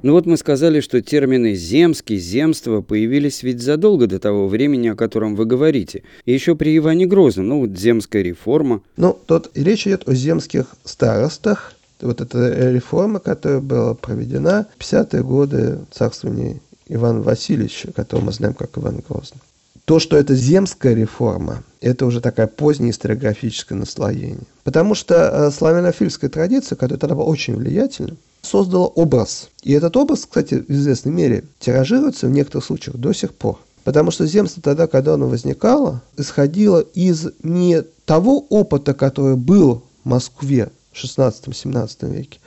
Ну 0.06 0.12
вот 0.12 0.24
мы 0.24 0.36
сказали, 0.36 0.78
что 0.78 1.02
термины 1.02 1.56
«земский», 1.56 2.16
«земство» 2.16 2.80
появились 2.80 3.42
ведь 3.42 3.60
задолго 3.60 4.06
до 4.06 4.20
того 4.20 4.46
времени, 4.46 4.86
о 4.86 4.94
котором 4.94 5.34
вы 5.34 5.46
говорите. 5.46 6.04
И 6.24 6.32
еще 6.32 6.54
при 6.54 6.76
Иване 6.76 7.06
Грозном, 7.06 7.48
ну 7.48 7.58
вот 7.58 7.76
земская 7.76 8.22
реформа. 8.22 8.82
Ну, 8.96 9.18
тут 9.26 9.50
речь 9.56 9.84
идет 9.84 10.08
о 10.08 10.14
земских 10.14 10.66
старостах. 10.84 11.72
Вот 12.00 12.20
эта 12.20 12.70
реформа, 12.70 13.18
которая 13.18 13.58
была 13.58 13.94
проведена 13.94 14.68
в 14.78 14.80
50-е 14.80 15.24
годы 15.24 15.80
царствования 15.90 16.60
Ивана 16.86 17.22
Васильевича, 17.22 17.90
которого 17.90 18.26
мы 18.26 18.32
знаем 18.32 18.54
как 18.54 18.78
Иван 18.78 19.02
Грозный. 19.08 19.40
То, 19.86 19.98
что 19.98 20.16
это 20.16 20.36
земская 20.36 20.94
реформа, 20.94 21.64
это 21.80 22.06
уже 22.06 22.20
такая 22.20 22.46
поздняя 22.46 22.92
историографическое 22.92 23.76
наслоение. 23.76 24.38
Потому 24.62 24.94
что 24.94 25.14
э, 25.16 25.50
славянофильская 25.50 26.30
традиция, 26.30 26.76
которая 26.76 27.00
тогда 27.00 27.16
была 27.16 27.26
очень 27.26 27.56
влиятельна, 27.56 28.16
создала 28.46 28.86
образ. 28.86 29.50
И 29.62 29.72
этот 29.72 29.96
образ, 29.96 30.20
кстати, 30.20 30.54
в 30.54 30.70
известной 30.70 31.12
мере 31.12 31.44
тиражируется 31.58 32.26
в 32.26 32.30
некоторых 32.30 32.64
случаях 32.64 32.96
до 32.96 33.12
сих 33.12 33.34
пор. 33.34 33.58
Потому 33.84 34.10
что 34.10 34.26
земство 34.26 34.62
тогда, 34.62 34.86
когда 34.86 35.14
оно 35.14 35.28
возникало, 35.28 36.02
исходило 36.16 36.80
из 36.80 37.28
не 37.42 37.82
того 38.04 38.44
опыта, 38.48 38.94
который 38.94 39.36
был 39.36 39.84
в 40.02 40.08
Москве 40.08 40.70
в 40.92 41.04
16-17 41.04 42.12
веке, 42.12 42.40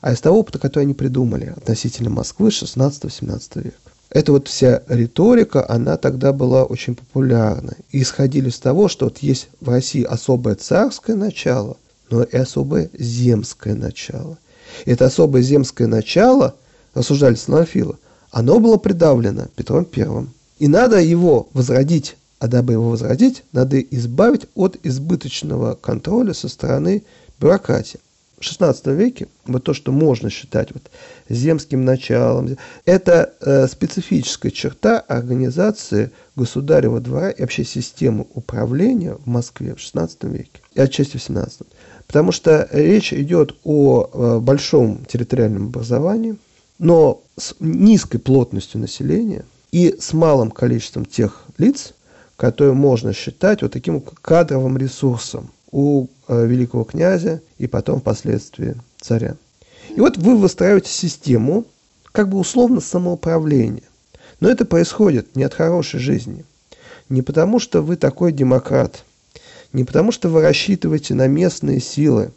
а 0.00 0.12
из 0.12 0.20
того 0.20 0.40
опыта, 0.40 0.58
который 0.58 0.84
они 0.84 0.94
придумали 0.94 1.52
относительно 1.56 2.10
Москвы 2.10 2.48
16-17 2.48 3.62
века. 3.62 3.76
Эта 4.10 4.32
вот 4.32 4.48
вся 4.48 4.82
риторика, 4.88 5.64
она 5.68 5.96
тогда 5.96 6.32
была 6.32 6.64
очень 6.64 6.96
популярна. 6.96 7.76
И 7.92 8.02
исходили 8.02 8.48
из 8.48 8.58
того, 8.58 8.88
что 8.88 9.04
вот 9.04 9.18
есть 9.18 9.48
в 9.60 9.68
России 9.68 10.02
особое 10.02 10.56
царское 10.56 11.14
начало, 11.14 11.76
но 12.10 12.24
и 12.24 12.36
особое 12.36 12.90
земское 12.98 13.76
начало. 13.76 14.38
Это 14.86 15.06
особое 15.06 15.42
земское 15.42 15.86
начало, 15.86 16.54
рассуждали 16.94 17.34
славянофилы, 17.34 17.96
оно 18.30 18.60
было 18.60 18.76
придавлено 18.76 19.46
Петром 19.56 19.84
Первым. 19.84 20.30
И 20.58 20.68
надо 20.68 21.00
его 21.00 21.48
возродить. 21.52 22.16
А 22.38 22.48
дабы 22.48 22.72
его 22.72 22.88
возродить, 22.88 23.42
надо 23.52 23.78
избавить 23.78 24.46
от 24.54 24.78
избыточного 24.82 25.74
контроля 25.74 26.32
со 26.32 26.48
стороны 26.48 27.02
бюрократии. 27.38 28.00
В 28.38 28.42
XVI 28.42 28.94
веке 28.94 29.28
вот 29.44 29.64
то, 29.64 29.74
что 29.74 29.92
можно 29.92 30.30
считать 30.30 30.72
вот 30.72 30.84
земским 31.28 31.84
началом, 31.84 32.56
это 32.86 33.34
э, 33.40 33.68
специфическая 33.68 34.50
черта 34.50 35.00
организации 35.00 36.10
государева 36.34 37.00
двора 37.00 37.28
и 37.28 37.42
вообще 37.42 37.64
системы 37.64 38.26
управления 38.32 39.16
в 39.16 39.26
Москве 39.26 39.74
в 39.74 39.78
XVI 39.78 40.10
веке 40.22 40.62
и 40.72 40.80
отчасти 40.80 41.18
в 41.18 41.20
XVII. 41.20 41.66
Потому 42.10 42.32
что 42.32 42.68
речь 42.72 43.12
идет 43.12 43.54
о 43.62 44.10
э, 44.12 44.38
большом 44.40 45.04
территориальном 45.04 45.66
образовании, 45.66 46.34
но 46.80 47.22
с 47.36 47.54
низкой 47.60 48.18
плотностью 48.18 48.80
населения 48.80 49.44
и 49.70 49.94
с 49.96 50.12
малым 50.12 50.50
количеством 50.50 51.04
тех 51.04 51.44
лиц, 51.56 51.94
которые 52.36 52.74
можно 52.74 53.12
считать 53.12 53.62
вот 53.62 53.70
таким 53.70 54.00
кадровым 54.00 54.76
ресурсом 54.76 55.52
у 55.70 56.08
э, 56.26 56.46
великого 56.48 56.82
князя 56.82 57.42
и 57.58 57.68
потом 57.68 58.00
впоследствии 58.00 58.74
царя. 59.00 59.36
И 59.94 60.00
вот 60.00 60.16
вы 60.16 60.36
выстраиваете 60.36 60.90
систему, 60.90 61.64
как 62.10 62.28
бы 62.28 62.38
условно 62.38 62.80
самоуправления. 62.80 63.84
Но 64.40 64.50
это 64.50 64.64
происходит 64.64 65.36
не 65.36 65.44
от 65.44 65.54
хорошей 65.54 66.00
жизни. 66.00 66.44
Не 67.08 67.22
потому, 67.22 67.60
что 67.60 67.82
вы 67.82 67.94
такой 67.94 68.32
демократ, 68.32 69.04
не 69.72 69.84
потому, 69.84 70.12
что 70.12 70.28
вы 70.28 70.42
рассчитываете 70.42 71.14
на 71.14 71.26
местные 71.26 71.80
силы, 71.80 72.32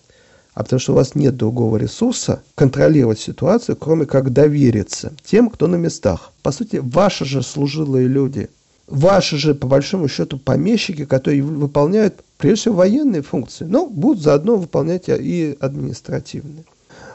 а 0.54 0.64
потому 0.64 0.80
что 0.80 0.94
у 0.94 0.96
вас 0.96 1.16
нет 1.16 1.36
другого 1.36 1.78
ресурса 1.78 2.44
контролировать 2.56 3.20
ситуацию, 3.20 3.76
кроме 3.76 4.06
как 4.06 4.32
довериться 4.32 5.14
тем, 5.26 5.50
кто 5.50 5.68
на 5.68 5.76
местах. 5.76 6.32
По 6.44 6.52
сути, 6.52 6.78
ваши 6.78 7.26
же 7.26 7.42
служилые 7.42 8.08
люди– 8.08 8.50
ваши 8.88 9.38
же, 9.38 9.56
по 9.56 9.68
большому 9.68 10.08
счету, 10.08 10.38
помещики, 10.38 11.06
которые 11.06 11.42
выполняют, 11.42 12.24
прежде 12.38 12.62
всего, 12.62 12.76
военные 12.76 13.22
функции, 13.22 13.66
но 13.66 13.88
будут 13.88 14.24
заодно 14.24 14.56
выполнять 14.56 15.06
и 15.08 15.58
административные. 15.60 16.66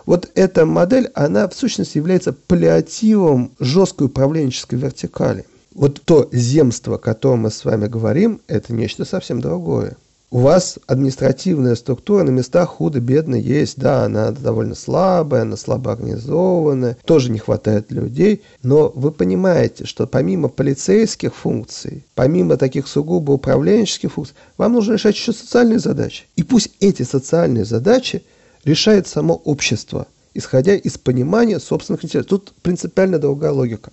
Вот 0.07 0.31
эта 0.35 0.65
модель, 0.65 1.11
она 1.15 1.49
в 1.49 1.55
сущности 1.55 1.99
является 1.99 2.33
паллиативом 2.33 3.53
жесткой 3.61 4.07
управленческой 4.07 4.79
вертикали. 4.79 5.45
Вот 5.75 6.01
то 6.05 6.29
земство, 6.33 6.97
о 6.97 6.99
котором 6.99 7.41
мы 7.41 7.51
с 7.51 7.65
вами 7.65 7.87
говорим, 7.87 8.41
это 8.49 8.73
нечто 8.73 9.05
совсем 9.05 9.41
другое 9.41 9.97
у 10.31 10.41
вас 10.41 10.79
административная 10.87 11.75
структура 11.75 12.23
на 12.23 12.31
местах 12.31 12.69
худо-бедно 12.69 13.35
есть. 13.35 13.79
Да, 13.79 14.05
она 14.05 14.31
довольно 14.31 14.75
слабая, 14.75 15.43
она 15.43 15.57
слабо 15.57 15.93
организованная, 15.93 16.99
тоже 17.05 17.31
не 17.31 17.38
хватает 17.38 17.91
людей. 17.91 18.43
Но 18.62 18.93
вы 18.95 19.11
понимаете, 19.11 19.87
что 19.87 20.07
помимо 20.07 20.49
полицейских 20.49 21.35
функций, 21.35 22.05
помимо 22.14 22.57
таких 22.57 22.88
сугубо 22.88 23.33
управленческих 23.33 24.12
функций, 24.12 24.37
вам 24.59 24.75
нужно 24.75 24.95
решать 24.95 25.14
еще 25.14 25.33
социальные 25.33 25.79
задачи. 25.79 26.25
И 26.37 26.43
пусть 26.43 26.73
эти 26.81 27.05
социальные 27.05 27.64
задачи 27.64 28.23
решает 28.64 29.07
само 29.07 29.35
общество, 29.35 30.07
исходя 30.35 30.75
из 30.75 30.99
понимания 30.99 31.59
собственных 31.59 32.05
интересов. 32.05 32.29
Тут 32.29 32.53
принципиально 32.61 33.19
другая 33.19 33.53
логика. 33.53 33.93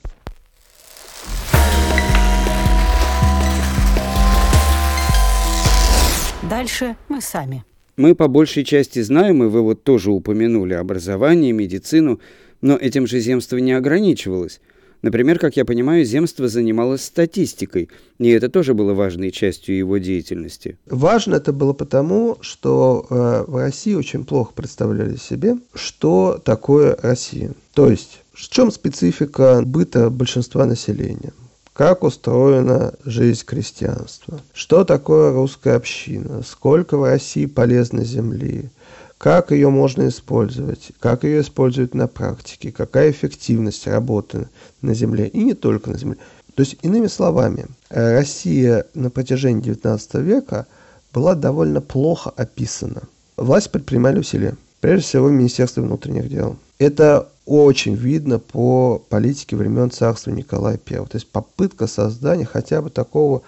Дальше 6.50 6.96
мы 7.10 7.22
сами. 7.22 7.64
Мы 7.98 8.14
по 8.14 8.28
большей 8.28 8.64
части 8.64 9.02
знаем, 9.02 9.44
и 9.44 9.48
вы 9.48 9.62
вот 9.62 9.84
тоже 9.84 10.12
упомянули 10.12 10.74
образование, 10.74 11.52
медицину, 11.52 12.20
но 12.62 12.76
этим 12.76 13.08
же 13.08 13.20
земство 13.20 13.58
не 13.58 13.74
ограничивалось. 13.74 14.62
Например, 15.02 15.40
как 15.40 15.58
я 15.58 15.66
понимаю, 15.66 16.06
земство 16.06 16.48
занималось 16.48 17.04
статистикой, 17.04 17.90
и 18.20 18.30
это 18.30 18.50
тоже 18.50 18.76
было 18.76 18.94
важной 18.94 19.32
частью 19.32 19.78
его 19.78 19.98
деятельности. 19.98 20.78
Важно 20.86 21.36
это 21.36 21.52
было 21.52 21.74
потому, 21.74 22.38
что 22.42 23.08
э, 23.10 23.46
в 23.48 23.56
России 23.58 23.96
очень 23.96 24.24
плохо 24.24 24.54
представляли 24.54 25.16
себе, 25.16 25.58
что 25.74 26.40
такое 26.44 26.96
Россия. 27.02 27.54
То 27.74 27.90
есть, 27.90 28.22
в 28.34 28.50
чем 28.50 28.72
специфика 28.72 29.64
быта 29.66 30.12
большинства 30.12 30.66
населения 30.66 31.34
как 31.76 32.04
устроена 32.04 32.94
жизнь 33.04 33.44
крестьянства, 33.46 34.40
что 34.54 34.86
такое 34.86 35.34
русская 35.34 35.76
община, 35.76 36.42
сколько 36.42 36.98
в 36.98 37.04
России 37.04 37.48
полезной 37.48 38.06
земли, 38.06 38.70
как 39.18 39.52
ее 39.52 39.70
можно 39.70 40.08
использовать, 40.08 40.94
как 41.02 41.26
ее 41.26 41.42
используют 41.42 41.94
на 41.94 42.08
практике, 42.08 42.72
какая 42.72 43.12
эффективность 43.12 43.86
работы 43.88 44.48
на 44.82 44.94
земле 44.94 45.28
и 45.28 45.44
не 45.44 45.54
только 45.54 45.90
на 45.90 45.98
земле. 45.98 46.18
То 46.56 46.62
есть, 46.62 46.78
иными 46.82 47.08
словами, 47.08 47.66
Россия 47.90 48.86
на 48.94 49.10
протяжении 49.10 49.62
XIX 49.62 50.22
века 50.22 50.68
была 51.14 51.36
довольно 51.36 51.82
плохо 51.82 52.32
описана. 52.38 53.02
Власть 53.36 53.70
предпринимали 53.70 54.20
усилия, 54.20 54.56
прежде 54.80 55.04
всего 55.04 55.28
в 55.28 55.32
Министерстве 55.34 55.84
внутренних 55.84 56.30
дел. 56.30 56.56
Это 56.80 57.28
очень 57.46 57.96
видно 57.96 58.40
по 58.40 59.02
политике 59.10 59.56
времен 59.56 59.92
царства 59.92 60.32
Николая 60.32 60.80
I. 60.90 61.06
То 61.06 61.16
есть 61.16 61.30
попытка 61.30 61.88
создания 61.88 62.46
хотя 62.46 62.82
бы 62.82 62.90
такого 62.90 63.42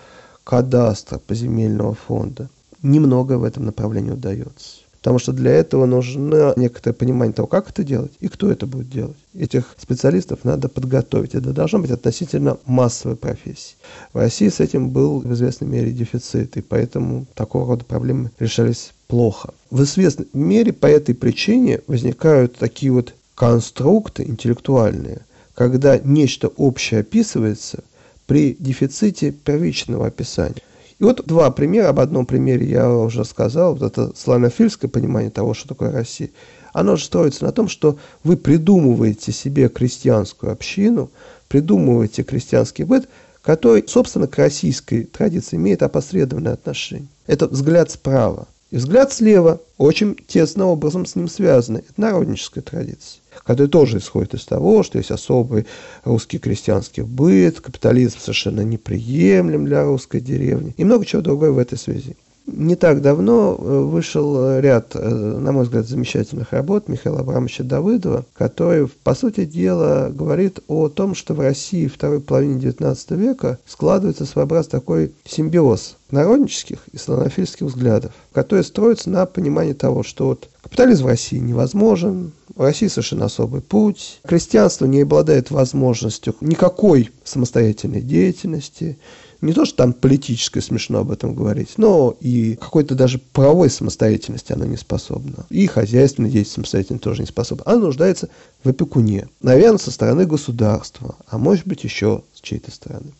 кадастра 0.43 1.19
поземельного 1.19 1.95
фонда. 1.95 2.49
Немного 2.83 3.38
в 3.38 3.43
этом 3.43 3.65
направлении 3.65 4.12
удается. 4.12 4.81
Потому 5.07 5.19
что 5.19 5.31
для 5.31 5.51
этого 5.51 5.86
нужно 5.86 6.53
некоторое 6.57 6.93
понимание 6.93 7.33
того, 7.33 7.47
как 7.47 7.69
это 7.69 7.83
делать 7.83 8.12
и 8.19 8.27
кто 8.27 8.51
это 8.51 8.65
будет 8.65 8.89
делать. 8.89 9.15
Этих 9.36 9.75
специалистов 9.77 10.39
надо 10.43 10.69
подготовить. 10.69 11.33
Это 11.33 11.53
должна 11.53 11.79
быть 11.79 11.91
относительно 11.91 12.57
массовая 12.65 13.15
профессия. 13.15 13.75
В 14.12 14.17
России 14.17 14.49
с 14.49 14.60
этим 14.60 14.89
был 14.89 15.19
в 15.19 15.33
известной 15.33 15.67
мере 15.67 15.91
дефицит, 15.91 16.57
и 16.57 16.62
поэтому 16.62 17.25
такого 17.36 17.67
рода 17.67 17.86
проблемы 17.86 18.31
решались 18.39 18.91
плохо. 19.07 19.53
В 19.69 19.83
известной 19.83 20.27
мере 20.33 20.73
по 20.73 20.88
этой 20.88 21.15
причине 21.15 21.81
возникают 21.88 22.57
такие 22.57 22.91
вот 22.91 23.13
конструкты 23.38 24.23
интеллектуальные, 24.23 25.21
когда 25.54 26.00
нечто 26.00 26.47
общее 26.47 27.02
описывается 27.02 27.84
при 28.26 28.58
дефиците 28.60 29.32
первичного 29.32 30.08
описания. 30.08 30.63
И 30.97 31.04
вот 31.04 31.23
два 31.28 31.52
примера. 31.52 31.89
Об 31.89 32.00
одном 32.00 32.26
примере 32.26 32.65
я 32.65 32.91
уже 32.91 33.23
сказал. 33.23 33.76
Вот 33.76 33.91
это 33.91 34.12
славянофильское 34.17 34.89
понимание 34.89 35.30
того, 35.30 35.54
что 35.54 35.67
такое 35.67 35.91
Россия. 35.91 36.32
Оно 36.73 36.95
же 36.95 37.06
строится 37.06 37.45
на 37.45 37.52
том, 37.52 37.67
что 37.67 38.00
вы 38.23 38.38
придумываете 38.38 39.32
себе 39.32 39.69
крестьянскую 39.69 40.52
общину, 40.52 41.12
придумываете 41.47 42.23
крестьянский 42.23 42.86
быт, 42.86 43.08
который, 43.43 43.84
собственно, 43.88 44.26
к 44.28 44.36
российской 44.38 45.04
традиции 45.04 45.58
имеет 45.58 45.84
опосредованное 45.84 46.54
отношение. 46.54 47.08
Это 47.28 47.47
взгляд 47.47 47.91
справа. 47.91 48.47
И 48.71 48.78
взгляд 48.78 49.13
слева 49.13 49.62
очень 49.78 50.15
тесно 50.28 50.65
образом 50.65 51.06
с 51.06 51.15
ним 51.15 51.30
связаны. 51.30 51.84
Это 51.88 52.02
народническая 52.02 52.63
традиция 52.63 53.21
который 53.47 53.69
тоже 53.69 53.99
исходит 53.99 54.33
из 54.33 54.45
того, 54.45 54.83
что 54.83 54.97
есть 54.97 55.10
особый 55.10 55.65
русский 56.03 56.38
крестьянский 56.38 57.03
быт, 57.03 57.62
капитализм 57.62 58.19
совершенно 58.19 58.62
неприемлем 58.62 59.65
для 59.65 59.86
русской 59.86 60.19
деревни 60.19 60.75
и 60.75 60.83
много 60.83 61.05
чего 61.05 61.21
другого 61.21 61.51
в 61.51 61.57
этой 61.57 61.77
связи. 61.77 62.17
Не 62.47 62.75
так 62.75 63.01
давно 63.01 63.57
э, 63.60 63.79
вышел 63.81 64.60
ряд, 64.60 64.95
э, 64.95 65.10
на 65.10 65.51
мой 65.51 65.65
взгляд, 65.65 65.86
замечательных 65.86 66.53
работ 66.53 66.88
Михаила 66.88 67.19
Абрамовича 67.19 67.65
Давыдова, 67.65 68.25
который, 68.33 68.88
по 68.88 69.15
сути 69.15 69.43
дела, 69.43 70.10
говорит 70.10 70.62
о 70.69 70.88
том, 70.88 71.13
что 71.13 71.33
в 71.33 71.41
России 71.41 71.88
второй 71.88 72.21
половине 72.21 72.57
XIX 72.57 73.17
века 73.17 73.60
складывается 73.65 74.25
своеобразный 74.25 74.71
такой 74.71 75.12
симбиоз 75.25 75.97
народнических 76.10 76.79
и 76.93 76.97
славянофильских 76.97 77.67
взглядов, 77.67 78.13
который 78.31 78.63
строится 78.63 79.10
на 79.10 79.25
понимании 79.25 79.73
того, 79.73 80.03
что 80.03 80.27
вот 80.27 80.47
капитализм 80.62 81.03
в 81.03 81.07
России 81.07 81.39
невозможен, 81.39 82.31
в 82.58 82.62
России 82.62 82.88
совершенно 82.88 83.26
особый 83.26 83.62
путь, 83.62 84.20
крестьянство 84.28 84.86
не 84.86 85.02
обладает 85.02 85.52
возможностью 85.52 86.36
никакой 86.41 87.12
самостоятельной 87.24 88.02
деятельности, 88.02 88.98
не 89.41 89.54
то, 89.54 89.65
что 89.65 89.78
там 89.78 89.93
политическое 89.93 90.62
смешно 90.62 91.00
об 91.00 91.12
этом 91.12 91.36
говорить, 91.36 91.74
но 91.78 92.17
и 92.20 92.56
какой-то 92.56 92.96
даже 92.96 93.20
правовой 93.20 93.70
самостоятельности 93.70 94.52
оно 94.52 94.65
не 94.65 94.78
способно. 94.78 95.46
И 95.52 95.67
хозяйственной 95.67 96.32
деятельности 96.32 96.56
самостоятельно 96.56 96.98
тоже 96.98 97.22
не 97.22 97.28
способно. 97.28 97.63
Оно 97.67 97.82
нуждается 97.82 98.30
в 98.63 98.70
опекуне. 98.70 99.30
Наверное, 99.39 99.78
со 99.78 99.91
стороны 99.91 100.26
государства, 100.26 101.15
а 101.28 101.38
может 101.38 101.67
быть 101.67 101.84
еще 101.84 102.24
с 102.34 102.41
чьей-то 102.41 102.72
стороны. 102.72 103.12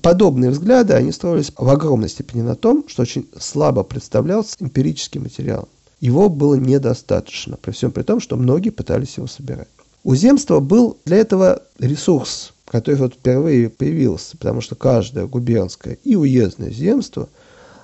Подобные 0.00 0.52
взгляды, 0.52 0.94
они 0.94 1.10
строились 1.10 1.52
в 1.58 1.68
огромной 1.68 2.08
степени 2.08 2.42
на 2.42 2.54
том, 2.54 2.84
что 2.86 3.02
очень 3.02 3.28
слабо 3.38 3.82
представлялся 3.82 4.54
эмпирический 4.60 5.20
материал. 5.20 5.68
Его 6.00 6.30
было 6.30 6.54
недостаточно, 6.54 7.56
при 7.60 7.72
всем 7.72 7.92
при 7.92 8.02
том, 8.02 8.20
что 8.20 8.36
многие 8.36 8.70
пытались 8.70 9.16
его 9.18 9.26
собирать. 9.26 9.68
У 10.02 10.14
земства 10.14 10.60
был 10.60 10.96
для 11.04 11.18
этого 11.18 11.62
ресурс, 11.78 12.54
который 12.64 12.96
вот 12.96 13.14
впервые 13.14 13.68
появился, 13.68 14.36
потому 14.38 14.62
что 14.62 14.74
каждое 14.74 15.26
губернское 15.26 15.98
и 16.04 16.16
уездное 16.16 16.70
земство 16.70 17.28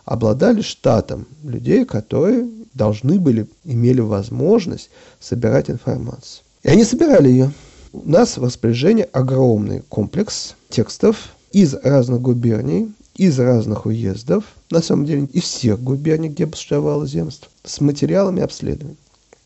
обладали 0.07 0.62
штатом 0.62 1.26
людей, 1.42 1.85
которые 1.85 2.48
должны 2.72 3.18
были, 3.18 3.46
имели 3.64 4.00
возможность 4.00 4.90
собирать 5.20 5.68
информацию. 5.68 6.44
И 6.62 6.68
они 6.68 6.85
собирали 6.85 7.29
ее. 7.29 7.52
У 7.92 8.09
нас 8.09 8.38
в 8.38 8.44
распоряжении 8.44 9.07
огромный 9.12 9.83
комплекс 9.88 10.55
текстов 10.70 11.31
из 11.52 11.74
разных 11.74 12.20
губерний, 12.20 12.92
из 13.16 13.38
разных 13.38 13.87
уездов, 13.87 14.44
на 14.70 14.83
самом 14.83 15.07
деле 15.07 15.29
из 15.33 15.44
всех 15.44 15.83
губерний, 15.83 16.29
где 16.29 16.46
существовало 16.46 17.07
земство, 17.07 17.48
с 17.64 17.81
материалами 17.81 18.42
обследований. 18.42 18.96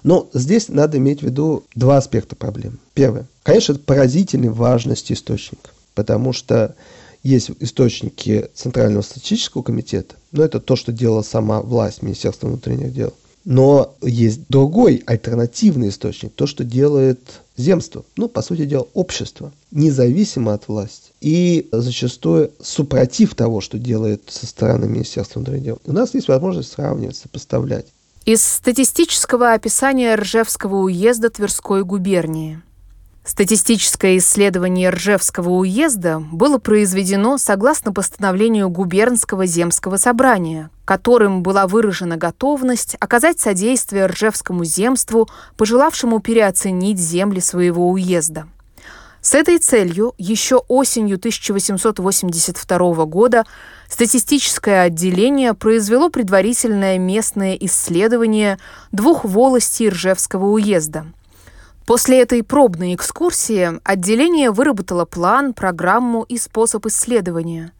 Но 0.02 0.28
здесь 0.32 0.68
надо 0.68 0.98
иметь 0.98 1.20
в 1.20 1.24
виду 1.24 1.64
два 1.74 1.98
аспекта 1.98 2.34
проблемы. 2.34 2.78
Первое. 2.94 3.26
Конечно, 3.42 3.72
это 3.72 3.82
поразительной 3.82 4.48
важности 4.48 5.12
источник, 5.12 5.74
потому 5.94 6.32
что 6.32 6.74
есть 7.22 7.50
источники 7.60 8.48
Центрального 8.54 9.02
статистического 9.02 9.62
комитета, 9.62 10.14
но 10.32 10.42
это 10.42 10.58
то, 10.58 10.74
что 10.74 10.90
делала 10.90 11.22
сама 11.22 11.60
власть 11.60 12.02
Министерства 12.02 12.48
внутренних 12.48 12.94
дел. 12.94 13.12
Но 13.44 13.94
есть 14.02 14.40
другой 14.48 15.02
альтернативный 15.06 15.88
источник, 15.88 16.32
то, 16.34 16.46
что 16.46 16.64
делает 16.64 17.20
земство, 17.56 18.04
ну, 18.16 18.28
по 18.28 18.42
сути 18.42 18.64
дела, 18.66 18.86
общество, 18.94 19.52
независимо 19.70 20.54
от 20.54 20.68
власти. 20.68 21.09
И 21.20 21.68
зачастую 21.70 22.50
супротив 22.62 23.34
того, 23.34 23.60
что 23.60 23.78
делает 23.78 24.22
со 24.28 24.46
стороны 24.46 24.86
Министерства 24.86 25.40
внутренних 25.40 25.64
дел. 25.64 25.78
У 25.84 25.92
нас 25.92 26.14
есть 26.14 26.28
возможность 26.28 26.72
сравнивать, 26.72 27.16
сопоставлять. 27.16 27.86
Из 28.24 28.42
статистического 28.42 29.52
описания 29.52 30.14
Ржевского 30.14 30.76
уезда 30.76 31.30
Тверской 31.30 31.84
губернии. 31.84 32.60
Статистическое 33.24 34.16
исследование 34.16 34.88
Ржевского 34.90 35.50
уезда 35.50 36.20
было 36.32 36.58
произведено 36.58 37.36
согласно 37.36 37.92
постановлению 37.92 38.70
Губернского 38.70 39.44
земского 39.44 39.98
собрания, 39.98 40.70
которым 40.86 41.42
была 41.42 41.66
выражена 41.66 42.16
готовность 42.16 42.96
оказать 42.98 43.38
содействие 43.38 44.06
Ржевскому 44.06 44.64
земству, 44.64 45.28
пожелавшему 45.58 46.20
переоценить 46.20 46.98
земли 46.98 47.40
своего 47.40 47.90
уезда. 47.90 48.46
С 49.22 49.34
этой 49.34 49.58
целью 49.58 50.14
еще 50.16 50.56
осенью 50.68 51.16
1882 51.16 53.04
года 53.04 53.44
статистическое 53.88 54.82
отделение 54.82 55.52
произвело 55.52 56.08
предварительное 56.08 56.98
местное 56.98 57.54
исследование 57.54 58.58
двух 58.92 59.24
волостей 59.24 59.90
Ржевского 59.90 60.46
уезда. 60.46 61.06
После 61.86 62.22
этой 62.22 62.42
пробной 62.42 62.94
экскурсии 62.94 63.80
отделение 63.84 64.52
выработало 64.52 65.04
план, 65.04 65.52
программу 65.52 66.22
и 66.22 66.38
способ 66.38 66.86
исследования– 66.86 67.72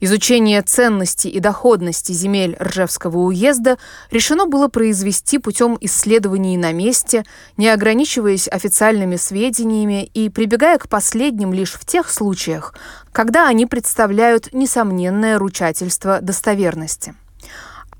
Изучение 0.00 0.62
ценности 0.62 1.28
и 1.28 1.40
доходности 1.40 2.12
земель 2.12 2.56
Ржевского 2.60 3.18
уезда 3.18 3.78
решено 4.10 4.46
было 4.46 4.68
произвести 4.68 5.38
путем 5.38 5.78
исследований 5.80 6.56
на 6.56 6.72
месте, 6.72 7.24
не 7.56 7.68
ограничиваясь 7.68 8.48
официальными 8.48 9.16
сведениями 9.16 10.04
и 10.04 10.28
прибегая 10.28 10.78
к 10.78 10.88
последним 10.88 11.52
лишь 11.52 11.72
в 11.74 11.84
тех 11.84 12.10
случаях, 12.10 12.74
когда 13.12 13.48
они 13.48 13.66
представляют 13.66 14.52
несомненное 14.52 15.38
ручательство 15.38 16.20
достоверности. 16.20 17.14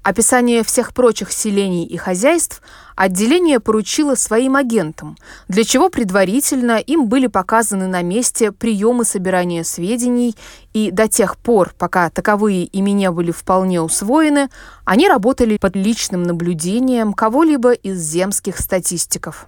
Описание 0.05 0.63
всех 0.63 0.93
прочих 0.93 1.33
селений 1.33 1.87
и 1.87 1.97
хозяйств 1.97 2.61
отделение 2.95 3.59
поручило 3.59 4.17
своим 4.17 4.55
агентам, 4.55 5.17
для 5.49 5.65
чего 5.65 5.89
предварительно 5.89 6.77
им 6.77 7.09
были 7.09 7.27
показаны 7.27 7.87
на 7.87 8.03
месте 8.03 8.53
приемы 8.53 9.07
собирания 9.07 9.65
сведений, 9.65 10.37
и 10.75 10.91
до 10.91 11.09
тех 11.09 11.39
пор, 11.39 11.73
пока 11.79 12.11
таковые 12.11 12.65
ими 12.65 12.91
не 12.91 13.11
были 13.11 13.31
вполне 13.31 13.81
усвоены, 13.81 14.51
они 14.85 15.09
работали 15.09 15.57
под 15.57 15.75
личным 15.75 16.23
наблюдением 16.23 17.15
кого-либо 17.15 17.73
из 17.73 17.99
земских 17.99 18.59
статистиков. 18.59 19.47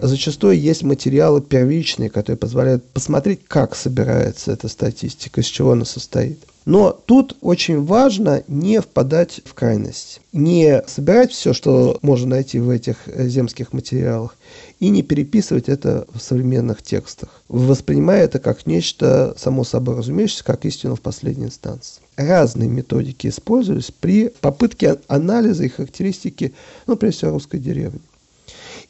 Зачастую 0.00 0.58
есть 0.58 0.84
материалы 0.84 1.42
первичные, 1.42 2.08
которые 2.08 2.38
позволяют 2.38 2.88
посмотреть, 2.92 3.40
как 3.46 3.74
собирается 3.74 4.52
эта 4.52 4.68
статистика, 4.68 5.42
из 5.42 5.46
чего 5.46 5.72
она 5.72 5.84
состоит. 5.84 6.38
Но 6.68 6.92
тут 6.92 7.34
очень 7.40 7.82
важно 7.82 8.44
не 8.46 8.82
впадать 8.82 9.40
в 9.46 9.54
крайность, 9.54 10.20
не 10.34 10.82
собирать 10.86 11.32
все, 11.32 11.54
что 11.54 11.98
можно 12.02 12.36
найти 12.36 12.58
в 12.58 12.68
этих 12.68 12.98
э, 13.06 13.26
земских 13.26 13.72
материалах, 13.72 14.36
и 14.78 14.90
не 14.90 15.02
переписывать 15.02 15.70
это 15.70 16.06
в 16.12 16.20
современных 16.20 16.82
текстах, 16.82 17.42
воспринимая 17.48 18.24
это 18.24 18.38
как 18.38 18.66
нечто 18.66 19.34
само 19.38 19.64
собой 19.64 19.96
разумеющееся, 19.96 20.44
как 20.44 20.66
истину 20.66 20.94
в 20.94 21.00
последней 21.00 21.46
инстанции. 21.46 22.02
Разные 22.16 22.68
методики 22.68 23.28
использовались 23.28 23.90
при 23.90 24.28
попытке 24.28 24.98
анализа 25.08 25.64
и 25.64 25.70
характеристики, 25.70 26.52
ну, 26.86 26.96
прежде 26.96 27.16
всего, 27.16 27.30
русской 27.30 27.60
деревни. 27.60 28.02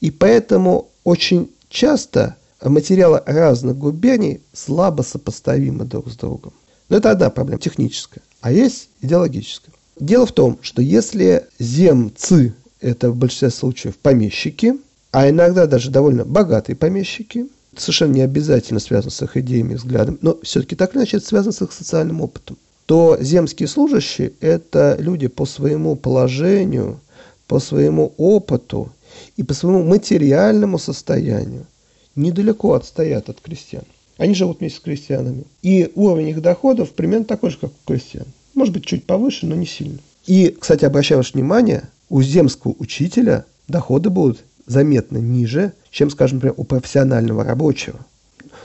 И 0.01 0.11
поэтому 0.11 0.88
очень 1.05 1.49
часто 1.69 2.35
материалы 2.61 3.23
разных 3.25 3.79
губерний 3.79 4.41
слабо 4.53 5.03
сопоставимы 5.03 5.85
друг 5.85 6.09
с 6.09 6.17
другом. 6.17 6.53
Но 6.88 6.96
это 6.96 7.11
одна 7.11 7.31
проблема, 7.31 7.61
техническая. 7.61 8.22
А 8.40 8.53
есть 8.53 8.88
идеологическая. 9.01 9.74
Дело 9.98 10.27
в 10.27 10.33
том, 10.33 10.59
что 10.62 10.81
если 10.81 11.46
земцы– 11.59 12.55
это 12.81 13.11
в 13.11 13.16
большинстве 13.16 13.51
случаев 13.51 13.96
помещики, 13.98 14.74
а 15.11 15.29
иногда 15.29 15.66
даже 15.66 15.90
довольно 15.90 16.24
богатые 16.24 16.77
помещики, 16.77 17.46
совершенно 17.77 18.14
не 18.14 18.20
обязательно 18.22 18.81
связаны 18.81 19.11
с 19.11 19.22
их 19.22 19.37
идеями 19.37 19.72
и 19.72 19.77
взглядами, 19.77 20.18
но 20.20 20.38
все-таки 20.42 20.77
так 20.77 20.92
или 20.92 20.98
иначе 20.98 21.16
это 21.16 21.27
связано 21.27 21.53
с 21.53 21.62
их 21.62 21.72
социальным 21.72 22.20
опытом, 22.20 22.57
то 22.87 23.18
земские 23.20 23.68
служащие– 23.68 24.33
это 24.40 24.96
люди 24.98 25.27
по 25.27 25.46
своему 25.46 25.96
положению, 25.96 27.01
по 27.46 27.59
своему 27.59 28.14
опыту 28.16 28.92
и 29.37 29.42
по 29.42 29.55
своему 29.55 29.83
материальному 29.83 30.79
состоянию 30.79 31.66
недалеко 32.14 32.74
отстоят 32.74 33.29
от 33.29 33.40
крестьян. 33.40 33.85
Они 34.19 34.35
живут 34.35 34.61
вместе 34.61 34.79
с 34.79 34.83
крестьянами. 34.83 35.45
И 35.63 35.91
уровень 35.95 36.29
их 36.29 36.43
доходов 36.43 36.91
примерно 36.91 37.25
такой 37.25 37.51
же, 37.51 37.59
как 37.59 37.71
у 37.71 37.87
крестьян. 37.87 38.27
Может 38.55 38.75
быть, 38.75 38.85
чуть 38.85 39.05
повыше, 39.05 39.47
но 39.47 39.55
не 39.55 39.67
сильно. 39.67 39.99
И, 40.27 40.55
кстати, 40.59 40.85
обращаю 40.85 41.21
ваше 41.21 41.33
внимание, 41.35 41.85
у 42.11 42.21
земского 42.21 42.75
учителя 42.79 43.45
доходы 43.69 44.11
будут 44.11 44.41
заметно 44.67 45.19
ниже, 45.19 45.73
чем, 45.91 46.11
скажем, 46.11 46.37
например, 46.37 46.55
у 46.59 46.65
профессионального 46.65 47.45
рабочего. 47.45 47.99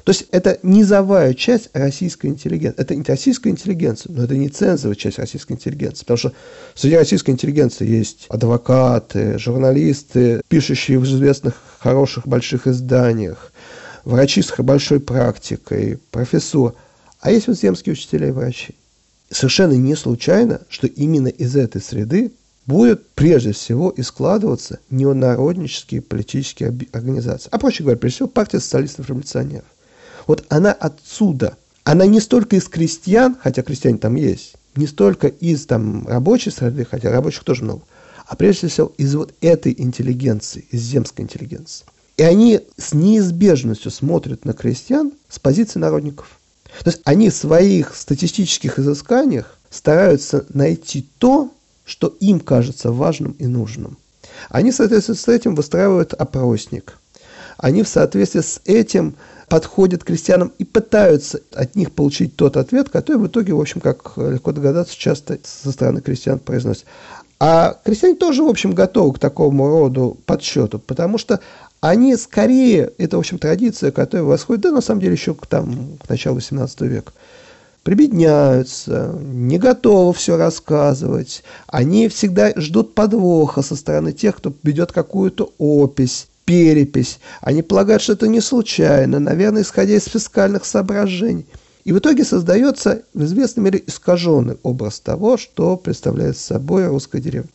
То 0.04 0.12
есть 0.12 0.26
это 0.32 0.60
низовая 0.64 1.34
часть 1.34 1.70
российской 1.74 2.28
интеллигенции. 2.28 2.82
Это 2.82 2.96
не 2.96 3.04
российская 3.04 3.50
интеллигенция, 3.50 4.12
но 4.12 4.24
это 4.24 4.36
не 4.36 4.50
цензовая 4.50 4.96
часть 4.96 5.18
российской 5.18 5.54
интеллигенции. 5.54 6.02
Потому 6.02 6.18
что 6.18 6.34
среди 6.76 6.98
российской 6.98 7.32
интеллигенции 7.32 7.88
есть 7.88 8.26
адвокаты, 8.28 9.38
журналисты, 9.38 10.42
пишущие 10.50 11.00
в 11.00 11.06
известных 11.06 11.54
хороших 11.80 12.28
больших 12.28 12.68
изданиях, 12.68 13.54
врачи 14.06 14.42
с 14.42 14.54
большой 14.58 15.00
практикой, 15.00 16.00
профессор. 16.12 16.74
а 17.20 17.32
есть 17.32 17.48
вот 17.48 17.58
земские 17.58 17.94
учителя 17.94 18.28
и 18.28 18.32
врачи. 18.32 18.76
Совершенно 19.30 19.74
не 19.74 19.96
случайно, 19.96 20.62
что 20.70 20.88
именно 20.88 21.28
из 21.28 21.56
этой 21.56 21.82
среды 21.82 22.32
будет 22.66 23.10
прежде 23.10 23.52
всего 23.52 23.90
и 23.90 24.02
складываться 24.02 24.80
неонароднические 24.90 26.02
политические 26.02 26.74
организации. 26.92 27.50
А 27.52 27.58
проще 27.58 27.84
говоря, 27.84 27.98
прежде 27.98 28.18
всего 28.18 28.30
партия 28.30 28.60
социалистов-революционеров. 28.60 29.66
Вот 30.28 30.46
она 30.50 30.72
отсюда. 30.72 31.58
Она 31.84 32.06
не 32.06 32.22
столько 32.22 32.56
из 32.56 32.68
крестьян, 32.70 33.36
хотя 33.42 33.62
крестьяне 33.62 33.98
там 33.98 34.16
есть, 34.16 34.56
не 34.76 34.88
столько 34.88 35.28
из 35.28 35.66
там, 35.66 36.08
рабочей 36.08 36.52
среды, 36.52 36.86
хотя 36.90 37.12
рабочих 37.12 37.44
тоже 37.44 37.64
много, 37.64 37.82
а 38.26 38.36
прежде 38.38 38.68
всего 38.68 38.94
из 38.98 39.14
вот 39.16 39.34
этой 39.42 39.76
интеллигенции, 39.78 40.66
из 40.72 40.82
земской 40.82 41.26
интеллигенции. 41.26 41.86
И 42.18 42.24
они 42.24 42.62
с 42.78 42.94
неизбежностью 42.94 43.92
смотрят 43.92 44.46
на 44.46 44.54
крестьян 44.54 45.12
с 45.30 45.40
позиции 45.40 45.80
народников. 45.80 46.40
То 46.84 46.90
есть 46.90 47.02
они 47.06 47.30
в 47.30 47.36
своих 47.36 47.96
статистических 47.96 48.80
изысканиях 48.80 49.58
стараются 49.70 50.46
найти 50.54 51.08
то, 51.18 51.52
что 51.86 52.16
им 52.20 52.40
кажется 52.40 52.92
важным 52.92 53.32
и 53.40 53.48
нужным. 53.48 53.98
Они 54.50 54.72
в 54.72 54.76
соответствии 54.76 55.14
с 55.14 55.28
этим 55.28 55.56
выстраивают 55.56 56.14
опросник. 56.14 56.98
Они 57.58 57.84
в 57.84 57.88
соответствии 57.88 58.42
с 58.42 58.62
этим 58.66 59.16
подходят 59.48 60.04
к 60.04 60.08
крестьянам 60.08 60.52
и 60.58 60.64
пытаются 60.64 61.42
от 61.54 61.76
них 61.76 61.92
получить 61.92 62.36
тот 62.36 62.58
ответ, 62.58 62.90
который 62.90 63.18
в 63.18 63.28
итоге, 63.28 63.54
в 63.54 63.62
общем, 63.62 63.82
как 63.82 64.18
легко 64.18 64.52
догадаться, 64.52 64.98
часто 64.98 65.38
со 65.44 65.72
стороны 65.72 66.02
крестьян 66.02 66.40
произносят. 66.40 66.86
А 67.40 67.78
крестьяне 67.84 68.16
тоже, 68.16 68.44
в 68.44 68.48
общем, 68.48 68.72
готовы 68.72 69.14
к 69.14 69.20
такому 69.20 69.68
роду 69.68 70.18
подсчету, 70.26 70.80
потому 70.80 71.18
что 71.18 71.42
они 71.84 72.16
скорее, 72.16 72.94
это, 72.98 73.18
в 73.18 73.20
общем, 73.20 73.38
традиция, 73.38 73.92
которая 73.92 74.24
восходит, 74.26 74.62
да, 74.62 74.72
на 74.72 74.80
самом 74.80 75.02
деле, 75.02 75.16
еще 75.16 75.34
к, 75.34 75.46
там, 75.46 75.98
к 76.02 76.08
началу 76.08 76.36
18 76.36 76.80
века, 76.84 77.12
прибедняются, 77.84 79.14
не 79.22 79.58
готовы 79.58 80.14
все 80.14 80.38
рассказывать. 80.38 81.44
Они 81.68 82.08
всегда 82.08 82.54
ждут 82.56 82.96
подвоха 82.96 83.62
со 83.62 83.76
стороны 83.76 84.14
тех, 84.14 84.38
кто 84.38 84.54
ведет 84.64 84.94
какую-то 84.94 85.52
опись, 85.58 86.28
перепись. 86.46 87.20
Они 87.42 87.62
полагают, 87.62 88.02
что 88.02 88.14
это 88.14 88.30
не 88.30 88.40
случайно, 88.40 89.20
наверное, 89.20 89.64
исходя 89.64 89.96
из 89.96 90.06
фискальных 90.06 90.64
соображений. 90.64 91.46
И 91.84 91.92
в 91.92 92.00
итоге 92.00 92.24
создается 92.24 93.02
в 93.14 93.26
известной 93.26 93.66
мере 93.66 93.84
искаженный 93.86 94.56
образ 94.64 95.02
того, 95.02 95.36
что 95.36 95.76
представляет 95.76 96.38
собой 96.38 96.88
русская 96.88 97.20
деревня. 97.20 97.50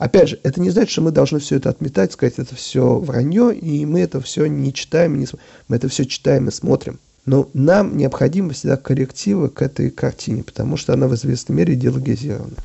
Опять 0.00 0.30
же, 0.30 0.40
это 0.44 0.62
не 0.62 0.70
значит, 0.70 0.92
что 0.92 1.02
мы 1.02 1.10
должны 1.10 1.40
все 1.40 1.56
это 1.56 1.68
отметать, 1.68 2.12
сказать, 2.12 2.38
это 2.38 2.54
все 2.54 2.98
вранье, 2.98 3.54
и 3.54 3.84
мы 3.84 4.00
это 4.00 4.18
все 4.22 4.46
не 4.46 4.72
читаем, 4.72 5.18
не, 5.18 5.26
мы 5.68 5.76
это 5.76 5.88
все 5.88 6.06
читаем 6.06 6.48
и 6.48 6.50
смотрим. 6.50 6.98
Но 7.26 7.50
нам 7.52 7.98
необходимы 7.98 8.54
всегда 8.54 8.78
коррективы 8.78 9.50
к 9.50 9.60
этой 9.60 9.90
картине, 9.90 10.42
потому 10.42 10.78
что 10.78 10.94
она 10.94 11.06
в 11.06 11.14
известной 11.14 11.54
мере 11.54 11.74
идеологизирована. 11.74 12.56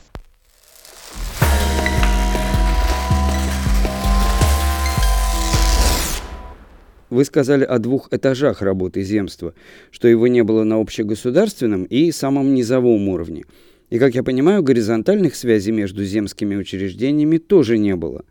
Вы 7.10 7.26
сказали 7.26 7.66
о 7.66 7.80
двух 7.80 8.08
этажах 8.14 8.62
работы 8.62 9.04
земства, 9.04 9.54
что 9.92 10.08
его 10.08 10.28
не 10.28 10.46
было 10.46 10.64
на 10.64 10.80
общегосударственном 10.80 11.84
и 11.84 12.14
самом 12.14 12.54
низовом 12.54 13.10
уровне. 13.10 13.44
И, 13.90 14.00
как 14.00 14.16
я 14.16 14.24
понимаю, 14.24 14.64
горизонтальных 14.64 15.36
связей 15.36 15.72
между 15.72 16.04
земскими 16.04 16.56
учреждениями 16.56 17.38
тоже 17.38 17.78
не 17.78 17.96
было. 17.96 18.24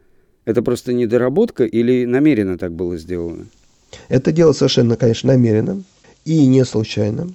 Это 0.45 0.62
просто 0.62 0.93
недоработка 0.93 1.64
или 1.64 2.05
намеренно 2.05 2.59
так 2.59 2.73
было 2.73 2.97
сделано? 2.97 3.47
Это 4.09 4.33
дело 4.33 4.53
совершенно, 4.53 4.97
конечно, 4.97 5.33
намеренно 5.33 5.83
и 6.25 6.47
не 6.47 6.64
случайно. 6.64 7.33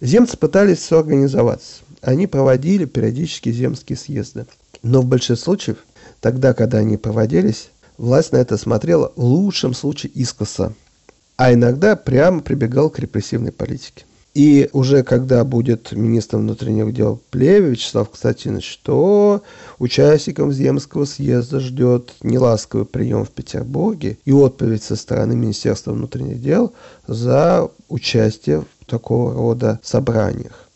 Земцы 0.00 0.36
пытались 0.36 0.78
все 0.78 1.00
организоваться. 1.00 1.82
Они 2.00 2.26
проводили 2.26 2.86
периодически 2.86 3.52
земские 3.52 3.98
съезды. 3.98 4.46
Но 4.82 5.02
в 5.02 5.06
большинстве 5.06 5.44
случаев, 5.44 5.76
тогда, 6.20 6.54
когда 6.54 6.78
они 6.78 6.96
проводились, 6.96 7.70
власть 7.98 8.32
на 8.32 8.38
это 8.38 8.56
смотрела 8.56 9.12
в 9.14 9.22
лучшем 9.22 9.74
случае 9.74 10.10
искоса, 10.12 10.72
а 11.36 11.52
иногда 11.52 11.96
прямо 11.96 12.40
прибегал 12.40 12.88
к 12.88 12.98
репрессивной 12.98 13.52
политике. 13.52 14.04
И 14.34 14.70
уже 14.72 15.02
когда 15.02 15.42
будет 15.44 15.90
министром 15.90 16.42
внутренних 16.42 16.94
дел 16.94 17.20
Плеве 17.30 17.70
Вячеслав 17.70 18.10
Константинович, 18.10 18.78
то 18.84 19.42
участникам 19.80 20.52
Земского 20.52 21.04
съезда 21.04 21.58
ждет 21.58 22.14
неласковый 22.22 22.86
прием 22.86 23.24
в 23.24 23.30
Петербурге 23.30 24.18
и 24.24 24.32
отповедь 24.32 24.84
со 24.84 24.94
стороны 24.94 25.34
Министерства 25.34 25.92
внутренних 25.92 26.40
дел 26.40 26.72
за 27.08 27.68
участие 27.88 28.60
в 28.60 28.84
такого 28.86 29.34
рода 29.34 29.80
собраниях. 29.82 30.68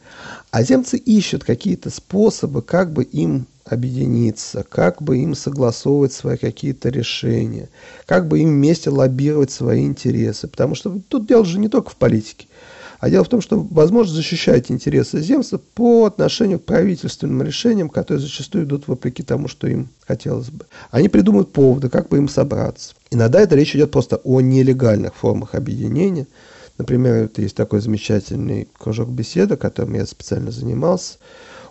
А 0.50 0.62
земцы 0.62 0.96
ищут 0.96 1.44
какие-то 1.44 1.90
способы, 1.90 2.60
как 2.62 2.92
бы 2.92 3.04
им 3.04 3.46
объединиться, 3.64 4.64
как 4.68 5.02
бы 5.02 5.18
им 5.18 5.34
согласовывать 5.34 6.12
свои 6.12 6.36
какие-то 6.36 6.90
решения, 6.90 7.68
как 8.06 8.28
бы 8.28 8.40
им 8.40 8.50
вместе 8.50 8.90
лоббировать 8.90 9.50
свои 9.50 9.84
интересы. 9.84 10.48
Потому 10.48 10.74
что 10.74 10.98
тут 11.08 11.26
дело 11.26 11.44
же 11.44 11.58
не 11.58 11.68
только 11.68 11.90
в 11.90 11.96
политике. 11.96 12.46
А 13.04 13.10
дело 13.10 13.22
в 13.22 13.28
том, 13.28 13.42
что 13.42 13.60
возможно 13.60 14.14
защищать 14.14 14.70
интересы 14.70 15.20
земства 15.20 15.60
по 15.74 16.06
отношению 16.06 16.58
к 16.58 16.64
правительственным 16.64 17.42
решениям, 17.42 17.90
которые 17.90 18.22
зачастую 18.22 18.64
идут 18.64 18.88
вопреки 18.88 19.22
тому, 19.22 19.46
что 19.46 19.66
им 19.66 19.90
хотелось 20.06 20.48
бы. 20.48 20.64
Они 20.90 21.10
придумывают 21.10 21.52
поводы, 21.52 21.90
как 21.90 22.08
бы 22.08 22.16
им 22.16 22.30
собраться. 22.30 22.94
Иногда 23.10 23.42
это 23.42 23.56
речь 23.56 23.76
идет 23.76 23.90
просто 23.90 24.16
о 24.24 24.40
нелегальных 24.40 25.14
формах 25.14 25.54
объединения. 25.54 26.26
Например, 26.78 27.24
вот 27.24 27.38
есть 27.38 27.54
такой 27.54 27.82
замечательный 27.82 28.68
кружок 28.78 29.10
беседа, 29.10 29.58
которым 29.58 29.96
я 29.96 30.06
специально 30.06 30.50
занимался. 30.50 31.18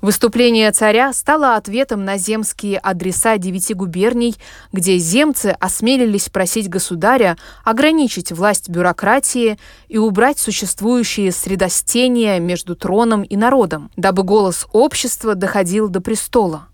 Выступление 0.02 0.72
царя 0.72 1.12
стало 1.12 1.54
ответом 1.54 2.04
на 2.04 2.18
земские 2.18 2.78
адреса 2.78 3.38
девяти 3.38 3.72
губерний, 3.72 4.34
где 4.72 4.98
земцы 4.98 5.56
осмелились 5.60 6.28
просить 6.28 6.68
государя 6.68 7.38
ограничить 7.62 8.32
власть 8.32 8.68
бюрократии 8.68 9.60
и 9.86 9.98
убрать 9.98 10.40
существующие 10.40 11.30
средостения 11.30 12.40
между 12.40 12.74
троном 12.74 13.22
и 13.22 13.36
народом, 13.36 13.92
дабы 13.96 14.24
голос 14.24 14.66
общества 14.72 15.36
доходил 15.36 15.88
до 15.88 16.00
престола. 16.00 16.66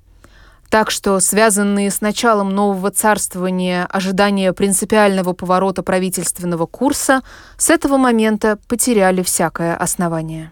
Так 0.70 0.90
что 0.90 1.20
связанные 1.20 1.90
с 1.90 2.00
началом 2.00 2.54
нового 2.54 2.90
царствования 2.90 3.84
ожидания 3.90 4.54
принципиального 4.54 5.34
поворота 5.34 5.82
правительственного 5.82 6.64
курса 6.64 7.20
с 7.58 7.68
этого 7.68 7.98
момента 7.98 8.58
потеряли 8.68 9.22
всякое 9.22 9.76
основание 9.76 10.50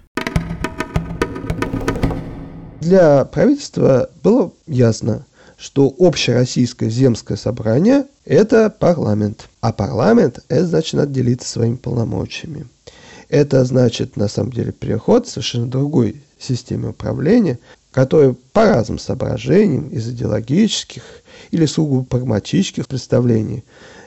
для 2.86 3.24
правительства 3.24 4.08
было 4.22 4.52
ясно, 4.68 5.26
что 5.58 5.92
общероссийское 5.98 6.88
земское 6.88 7.36
собрание– 7.36 8.06
это 8.24 8.70
парламент. 8.70 9.48
А 9.60 9.72
парламент– 9.72 10.44
это 10.48 10.66
значит 10.66 10.94
надо 10.94 11.12
делиться 11.12 11.48
своими 11.48 11.74
полномочиями. 11.76 12.66
Это 13.28 13.64
значит, 13.64 14.16
на 14.16 14.28
самом 14.28 14.52
деле, 14.52 14.70
переход 14.70 15.26
к 15.26 15.28
совершенно 15.28 15.66
другой 15.66 16.22
системе 16.38 16.90
управления, 16.90 17.58
которая 17.90 18.36
по 18.52 18.66
разным 18.66 19.00
соображениям, 19.00 19.88
из 19.88 20.08
идеологических 20.08 21.02
или 21.50 21.66
сугубо 21.66 22.04
прагматических 22.04 22.86
представлений 22.86 23.64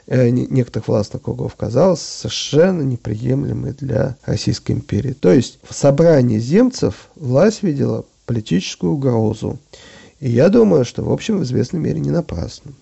э, 0.08 0.30
некоторых 0.30 0.88
властных 0.88 1.24
кругов 1.24 1.56
казалась 1.56 2.00
совершенно 2.00 2.82
неприемлемой 2.84 3.74
для 3.74 4.16
Российской 4.26 4.72
империи. 4.72 5.12
То 5.12 5.34
есть 5.34 5.60
в 5.68 5.74
собрании 5.74 6.40
земцев 6.40 7.10
власть 7.16 7.62
видела 7.62 8.06
политическую 8.30 8.94
угрозу. 8.94 9.58
И 10.20 10.30
я 10.30 10.50
думаю, 10.50 10.86
что, 10.86 11.02
в 11.02 11.12
общем, 11.12 11.40
в 11.40 11.44
известной 11.44 11.80
мере 11.80 12.00
не 12.00 12.12
напрасно. 12.12 12.74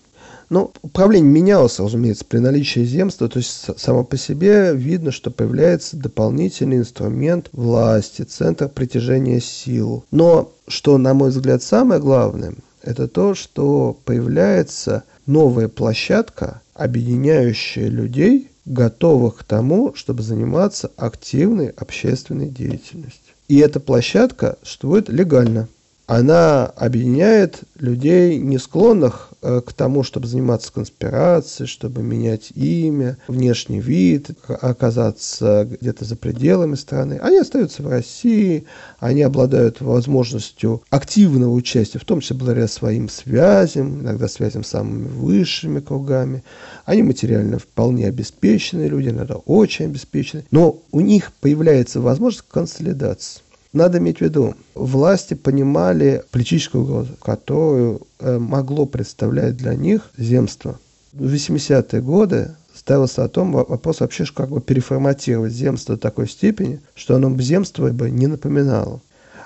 Ну, 0.50 0.72
управление 0.82 1.32
менялось, 1.32 1.80
разумеется, 1.80 2.26
при 2.26 2.40
наличии 2.40 2.84
земства, 2.84 3.30
то 3.30 3.40
есть 3.40 3.70
само 3.80 4.04
по 4.04 4.18
себе 4.18 4.74
видно, 4.76 5.12
что 5.12 5.32
появляется 5.32 5.96
дополнительный 5.96 6.80
инструмент 6.80 7.48
власти, 7.54 8.24
центр 8.24 8.68
притяжения 8.68 9.40
сил. 9.40 10.04
Но, 10.12 10.52
что, 10.68 10.98
на 10.98 11.14
мой 11.14 11.30
взгляд, 11.30 11.64
самое 11.64 12.02
главное, 12.02 12.54
это 12.82 13.08
то, 13.08 13.34
что 13.34 13.98
появляется 14.04 15.04
новая 15.26 15.70
площадка, 15.70 16.60
объединяющая 16.74 17.88
людей, 17.88 18.50
готовых 18.66 19.38
к 19.38 19.44
тому, 19.46 19.94
чтобы 19.96 20.24
заниматься 20.24 20.92
активной 20.98 21.70
общественной 21.70 22.50
деятельностью. 22.50 23.27
И 23.48 23.58
эта 23.60 23.80
площадка 23.80 24.58
существует 24.62 25.10
легально 25.10 25.68
она 26.08 26.68
объединяет 26.68 27.64
людей, 27.78 28.38
не 28.38 28.58
склонных 28.60 29.34
э, 29.42 29.60
к 29.60 29.74
тому, 29.74 30.04
чтобы 30.04 30.26
заниматься 30.26 30.72
конспирацией, 30.72 31.68
чтобы 31.68 32.02
менять 32.02 32.52
имя, 32.56 33.18
внешний 33.28 33.82
вид, 33.82 34.30
оказаться 34.48 35.68
где-то 35.70 36.06
за 36.06 36.16
пределами 36.16 36.76
страны. 36.76 37.20
Они 37.22 37.38
остаются 37.38 37.84
в 37.84 37.90
России, 37.90 38.64
они 39.00 39.22
обладают 39.22 39.82
возможностью 39.82 40.82
активного 40.90 41.52
участия, 41.52 42.00
в 42.00 42.06
том 42.06 42.22
числе 42.22 42.38
благодаря 42.38 42.70
своим 42.70 43.10
связям, 43.10 44.00
иногда 44.00 44.30
связям 44.30 44.64
с 44.64 44.70
самыми 44.70 45.10
высшими 45.10 45.82
кругами. 45.82 46.42
Они 46.86 47.04
материально 47.04 47.60
вполне 47.60 48.08
обеспеченные 48.08 48.88
люди, 48.88 49.10
иногда 49.10 49.36
очень 49.36 49.86
обеспеченные, 49.88 50.46
но 50.52 50.80
у 50.94 51.02
них 51.02 51.34
появляется 51.42 52.00
возможность 52.00 52.46
консолидации. 52.50 53.42
Надо 53.74 53.98
иметь 53.98 54.20
в 54.20 54.22
виду, 54.22 54.56
власти 54.76 55.34
понимали 55.34 56.24
политическую 56.32 56.84
угрозу, 56.84 57.14
которую 57.22 58.02
э, 58.20 58.38
могло 58.38 58.86
представлять 58.86 59.58
для 59.58 59.76
них 59.76 60.10
земство. 60.18 60.80
В 61.14 61.34
80-е 61.34 62.02
годы 62.02 62.56
ставился 62.74 63.24
о 63.24 63.28
том 63.28 63.52
вопрос 63.52 64.00
вообще, 64.00 64.26
как 64.34 64.50
бы 64.50 64.62
переформатировать 64.62 65.52
земство 65.52 65.96
до 65.96 66.02
такой 66.02 66.30
степени, 66.30 66.80
что 66.96 67.16
оно 67.16 67.30
бы 67.30 67.42
земство 67.44 67.90
бы 67.90 68.10
не 68.10 68.28
напоминало, 68.28 69.02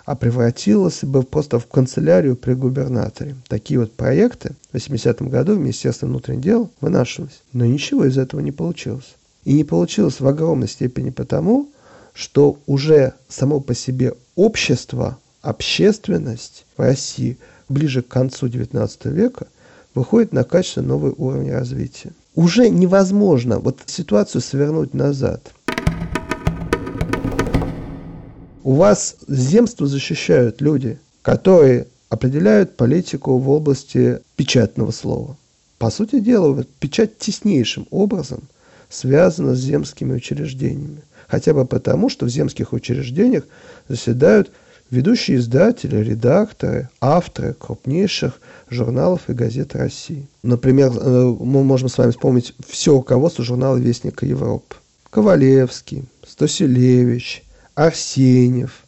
а 0.05 0.15
превратилось 0.15 1.03
бы 1.03 1.23
просто 1.23 1.57
в 1.57 1.65
канцелярию 1.67 2.35
при 2.35 2.53
губернаторе. 2.53 3.35
Такие 3.47 3.79
вот 3.79 3.93
проекты 3.93 4.55
в 4.71 4.75
80-м 4.75 5.29
году 5.29 5.55
в 5.55 5.59
Министерстве 5.59 6.07
внутренних 6.07 6.41
дел 6.41 6.69
вынашивались. 6.81 7.41
Но 7.53 7.65
ничего 7.65 8.05
из 8.05 8.17
этого 8.17 8.41
не 8.41 8.51
получилось. 8.51 9.15
И 9.45 9.53
не 9.53 9.63
получилось 9.63 10.19
в 10.19 10.27
огромной 10.27 10.67
степени 10.67 11.09
потому, 11.09 11.69
что 12.13 12.59
уже 12.67 13.13
само 13.29 13.59
по 13.59 13.73
себе 13.73 14.13
общество, 14.35 15.17
общественность 15.41 16.65
в 16.77 16.81
России 16.81 17.37
ближе 17.69 18.01
к 18.01 18.07
концу 18.07 18.47
XIX 18.47 18.89
века 19.11 19.47
выходит 19.93 20.33
на 20.33 20.43
качественно 20.43 20.89
новый 20.89 21.13
уровень 21.17 21.51
развития. 21.51 22.11
Уже 22.35 22.69
невозможно 22.69 23.59
вот 23.59 23.79
ситуацию 23.85 24.41
свернуть 24.41 24.93
назад. 24.93 25.51
У 28.63 28.75
вас 28.75 29.15
земство 29.27 29.87
защищают 29.87 30.61
люди, 30.61 30.99
которые 31.23 31.87
определяют 32.09 32.77
политику 32.77 33.37
в 33.37 33.49
области 33.49 34.19
печатного 34.35 34.91
слова. 34.91 35.37
По 35.77 35.89
сути 35.89 36.19
дела, 36.19 36.63
печать 36.79 37.17
теснейшим 37.17 37.87
образом 37.89 38.41
связана 38.89 39.55
с 39.55 39.59
земскими 39.59 40.13
учреждениями 40.13 41.01
хотя 41.31 41.53
бы 41.53 41.65
потому, 41.65 42.09
что 42.09 42.25
в 42.25 42.29
земских 42.29 42.73
учреждениях 42.73 43.45
заседают 43.87 44.51
ведущие 44.89 45.37
издатели, 45.37 45.95
редакторы, 45.95 46.89
авторы 46.99 47.53
крупнейших 47.53 48.41
журналов 48.69 49.21
и 49.29 49.33
газет 49.33 49.73
России. 49.73 50.27
Например, 50.43 50.91
э, 50.93 51.35
мы 51.39 51.63
можем 51.63 51.87
с 51.87 51.97
вами 51.97 52.11
вспомнить 52.11 52.53
все 52.67 52.91
руководство 52.91 53.45
журнала 53.45 53.77
«Вестника 53.77 54.25
Европы». 54.25 54.75
Ковалевский, 55.09 56.03
Стосилевич, 56.27 57.43
Арсеньев. 57.75 58.83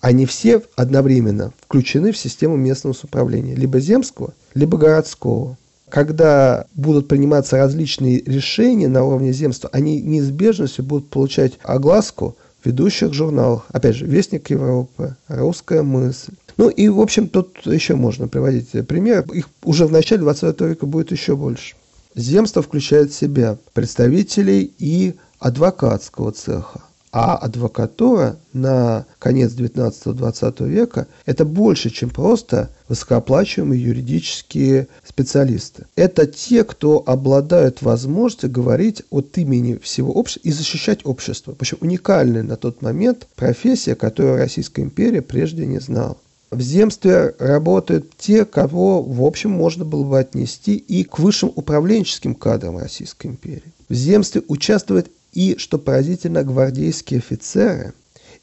Они 0.00 0.24
все 0.24 0.62
одновременно 0.76 1.52
включены 1.60 2.12
в 2.12 2.18
систему 2.18 2.56
местного 2.56 2.94
самоуправления, 2.94 3.54
либо 3.54 3.78
земского, 3.78 4.32
либо 4.54 4.78
городского 4.78 5.58
когда 5.94 6.66
будут 6.74 7.06
приниматься 7.06 7.56
различные 7.56 8.20
решения 8.20 8.88
на 8.88 9.04
уровне 9.04 9.32
земства, 9.32 9.70
они 9.72 10.00
неизбежностью 10.00 10.84
будут 10.84 11.08
получать 11.08 11.52
огласку 11.62 12.36
в 12.60 12.66
ведущих 12.66 13.12
журналах. 13.12 13.66
Опять 13.68 13.94
же, 13.94 14.04
Вестник 14.04 14.50
Европы, 14.50 15.14
Русская 15.28 15.84
мысль. 15.84 16.32
Ну 16.56 16.68
и, 16.68 16.88
в 16.88 16.98
общем, 16.98 17.28
тут 17.28 17.64
еще 17.64 17.94
можно 17.94 18.26
приводить 18.26 18.72
пример. 18.88 19.24
Их 19.32 19.48
уже 19.62 19.86
в 19.86 19.92
начале 19.92 20.22
20 20.22 20.60
века 20.62 20.84
будет 20.84 21.12
еще 21.12 21.36
больше. 21.36 21.76
Земство 22.16 22.60
включает 22.60 23.12
в 23.12 23.14
себя 23.14 23.56
представителей 23.72 24.74
и 24.76 25.14
адвокатского 25.38 26.32
цеха, 26.32 26.82
а 27.16 27.36
адвокатура 27.36 28.36
на 28.52 29.06
конец 29.20 29.52
19-20 29.52 30.68
века– 30.68 31.06
это 31.26 31.44
больше, 31.44 31.90
чем 31.90 32.10
просто 32.10 32.70
высокооплачиваемые 32.88 33.80
юридические 33.80 34.88
специалисты. 35.06 35.86
Это 35.94 36.26
те, 36.26 36.64
кто 36.64 37.04
обладают 37.06 37.82
возможностью 37.82 38.50
говорить 38.50 39.04
от 39.10 39.38
имени 39.38 39.76
всего 39.76 40.12
общества 40.12 40.48
и 40.48 40.50
защищать 40.50 41.00
общество. 41.04 41.54
Причем 41.56 41.78
уникальная 41.82 42.42
на 42.42 42.56
тот 42.56 42.82
момент 42.82 43.28
профессия, 43.36 43.94
которую 43.94 44.36
Российская 44.36 44.82
империя 44.82 45.22
прежде 45.22 45.66
не 45.66 45.78
знала. 45.78 46.16
В 46.50 46.60
земстве 46.60 47.32
работают 47.38 48.10
те, 48.18 48.44
кого, 48.44 49.02
в 49.02 49.22
общем, 49.24 49.50
можно 49.50 49.84
было 49.84 50.02
бы 50.02 50.18
отнести 50.18 50.74
и 50.74 51.04
к 51.04 51.20
высшим 51.20 51.52
управленческим 51.54 52.34
кадрам 52.34 52.76
Российской 52.76 53.28
империи. 53.28 53.72
В 53.88 53.94
земстве 53.94 54.42
участвует 54.48 55.10
и, 55.34 55.56
что 55.58 55.78
поразительно, 55.78 56.44
гвардейские 56.44 57.18
офицеры. 57.18 57.92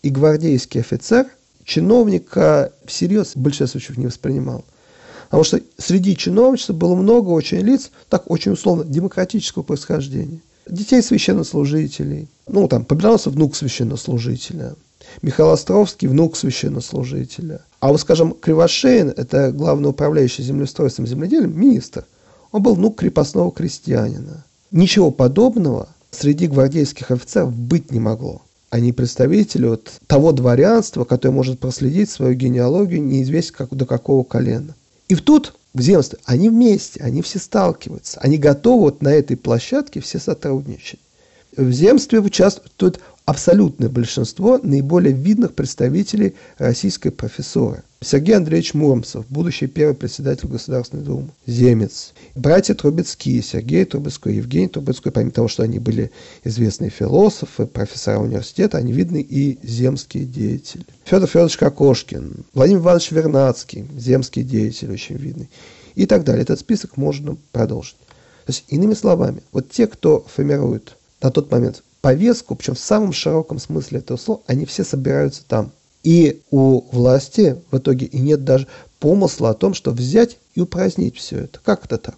И 0.03 0.09
гвардейский 0.09 0.81
офицер 0.81 1.25
чиновника 1.63 2.73
всерьез 2.85 3.35
в 3.35 3.37
большинстве 3.37 3.67
случаев 3.67 3.97
не 3.97 4.07
воспринимал. 4.07 4.65
Потому 5.25 5.43
что 5.45 5.61
среди 5.77 6.17
чиновничества 6.17 6.73
было 6.73 6.95
много 6.95 7.29
очень 7.29 7.59
лиц, 7.59 7.91
так 8.09 8.29
очень 8.29 8.51
условно, 8.51 8.83
демократического 8.83 9.63
происхождения. 9.63 10.39
Детей 10.67 11.01
священнослужителей. 11.01 12.27
Ну, 12.47 12.67
там, 12.67 12.83
Победоносов– 12.83 13.33
внук 13.35 13.55
священнослужителя. 13.55 14.75
Михаил 15.21 15.51
Островский– 15.51 16.07
внук 16.09 16.35
священнослужителя. 16.35 17.61
А 17.79 17.89
вот, 17.89 18.01
скажем, 18.01 18.33
Кривошеин– 18.33 19.13
это 19.15 19.51
главный 19.51 19.89
управляющий 19.89 20.43
землеустройством 20.43 21.07
земледелием, 21.07 21.57
министр. 21.57 22.05
Он 22.51 22.61
был 22.61 22.75
внук 22.75 22.99
крепостного 22.99 23.51
крестьянина. 23.51 24.43
Ничего 24.71 25.11
подобного– 25.11 25.87
среди 26.11 26.47
гвардейских 26.47 27.11
офицеров 27.11 27.53
быть 27.53 27.91
не 27.91 27.99
могло. 27.99 28.41
Они 28.69 28.93
представители 28.93 29.67
вот 29.67 29.91
того 30.07 30.31
дворянства, 30.31 31.03
которое 31.03 31.33
может 31.33 31.59
проследить 31.59 32.09
свою 32.09 32.35
генеалогию 32.35 33.03
неизвестно 33.03 33.57
как, 33.57 33.75
до 33.75 33.85
какого 33.85 34.23
колена. 34.23 34.75
И 35.09 35.15
тут 35.15 35.55
в 35.73 35.81
земстве 35.81 36.19
они 36.25 36.49
вместе, 36.49 37.01
они 37.01 37.21
все 37.21 37.39
сталкиваются, 37.39 38.19
они 38.21 38.37
готовы 38.37 38.83
вот 38.83 39.01
на 39.01 39.09
этой 39.09 39.35
площадке 39.35 39.99
все 39.99 40.19
сотрудничать. 40.19 40.99
В 41.57 41.71
земстве 41.71 42.19
участвует 42.19 43.01
абсолютное 43.25 43.89
большинство 43.89 44.59
наиболее 44.61 45.13
видных 45.13 45.53
представителей 45.53 46.35
российской 46.57 47.09
профессуры. 47.09 47.83
Сергей 48.03 48.35
Андреевич 48.35 48.73
Муромцев, 48.73 49.25
будущий 49.29 49.67
первый 49.67 49.93
председатель 49.93 50.47
Государственной 50.47 51.03
Думы, 51.03 51.29
земец. 51.45 52.13
Братья 52.33 52.73
Трубецкие, 52.73 53.43
Сергей 53.43 53.85
Трубецкой, 53.85 54.37
Евгений 54.37 54.69
Трубецкой, 54.69 55.11
помимо 55.11 55.31
того, 55.31 55.47
что 55.47 55.61
они 55.61 55.77
были 55.77 56.11
известные 56.43 56.89
философы, 56.89 57.67
профессора 57.67 58.17
университета, 58.17 58.79
они 58.79 58.91
видны 58.91 59.21
и 59.21 59.59
земские 59.61 60.25
деятели. 60.25 60.83
Федор 61.03 61.29
Федорович 61.29 61.57
Кокошкин, 61.57 62.43
Владимир 62.55 62.79
Иванович 62.81 63.11
Вернадский, 63.11 63.85
земский 63.95 64.43
деятель 64.43 64.91
очень 64.91 65.17
видный. 65.17 65.49
И 65.93 66.07
так 66.07 66.23
далее. 66.23 66.41
Этот 66.41 66.59
список 66.59 66.97
можно 66.97 67.37
продолжить. 67.51 67.97
То 68.45 68.49
есть, 68.49 68.63
иными 68.69 68.95
словами, 68.95 69.43
вот 69.51 69.69
те, 69.69 69.85
кто 69.85 70.25
формирует 70.33 70.97
на 71.21 71.29
тот 71.29 71.51
момент 71.51 71.83
повестку, 72.01 72.55
причем 72.55 72.75
в 72.75 72.79
самом 72.79 73.13
широком 73.13 73.59
смысле 73.59 73.99
этого 73.99 74.17
слова, 74.17 74.41
они 74.47 74.65
все 74.65 74.83
собираются 74.83 75.43
там. 75.47 75.71
И 76.03 76.41
у 76.49 76.81
власти 76.91 77.57
в 77.69 77.77
итоге 77.77 78.07
и 78.07 78.19
нет 78.19 78.43
даже 78.43 78.67
помысла 78.99 79.51
о 79.51 79.53
том, 79.53 79.73
что 79.73 79.91
взять 79.91 80.37
и 80.55 80.61
упразднить 80.61 81.17
все 81.17 81.39
это. 81.39 81.59
Как 81.63 81.85
это 81.85 81.97
так? 81.97 82.15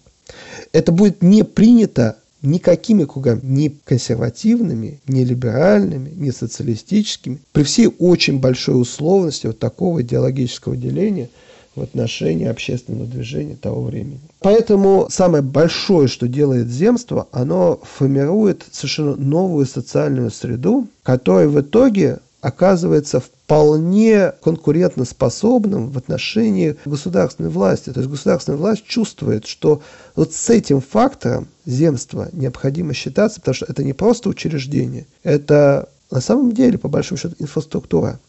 Это 0.72 0.90
будет 0.90 1.22
не 1.22 1.44
принято 1.44 2.16
никакими 2.44 3.04
кругами, 3.04 3.40
ни 3.42 3.68
консервативными, 3.84 5.00
ни 5.06 5.24
либеральными, 5.24 6.10
ни 6.10 6.30
социалистическими, 6.30 7.38
при 7.52 7.62
всей 7.62 7.88
очень 7.98 8.38
большой 8.38 8.80
условности 8.80 9.46
вот 9.46 9.58
такого 9.58 10.02
идеологического 10.02 10.76
деления 10.76 11.30
в 11.74 11.82
отношении 11.82 12.46
общественного 12.46 13.06
движения 13.06 13.56
того 13.56 13.82
времени. 13.82 14.20
Поэтому 14.40 15.08
самое 15.10 15.42
большое, 15.42 16.08
что 16.08 16.28
делает 16.28 16.68
земство, 16.68 17.28
оно 17.32 17.80
формирует 17.82 18.64
совершенно 18.70 19.16
новую 19.16 19.66
социальную 19.66 20.30
среду, 20.30 20.86
которая 21.02 21.48
в 21.48 21.60
итоге 21.60 22.18
оказывается 22.44 23.20
вполне 23.20 24.32
конкурентоспособным 24.42 25.88
в 25.90 25.96
отношении 25.96 26.76
государственной 26.84 27.48
власти. 27.48 27.90
То 27.90 28.00
есть 28.00 28.10
государственная 28.10 28.58
власть 28.58 28.84
чувствует, 28.84 29.46
что 29.46 29.80
вот 30.14 30.34
с 30.34 30.50
этим 30.50 30.82
фактором 30.82 31.48
земства 31.64 32.28
необходимо 32.32 32.92
считаться, 32.92 33.40
потому 33.40 33.54
что 33.54 33.66
это 33.66 33.82
не 33.82 33.94
просто 33.94 34.28
учреждение, 34.28 35.06
это 35.22 35.88
на 36.10 36.20
самом 36.20 36.52
деле, 36.52 36.76
по 36.76 36.88
большому 36.88 37.18
счету, 37.18 37.34
инфраструктура 37.38 38.20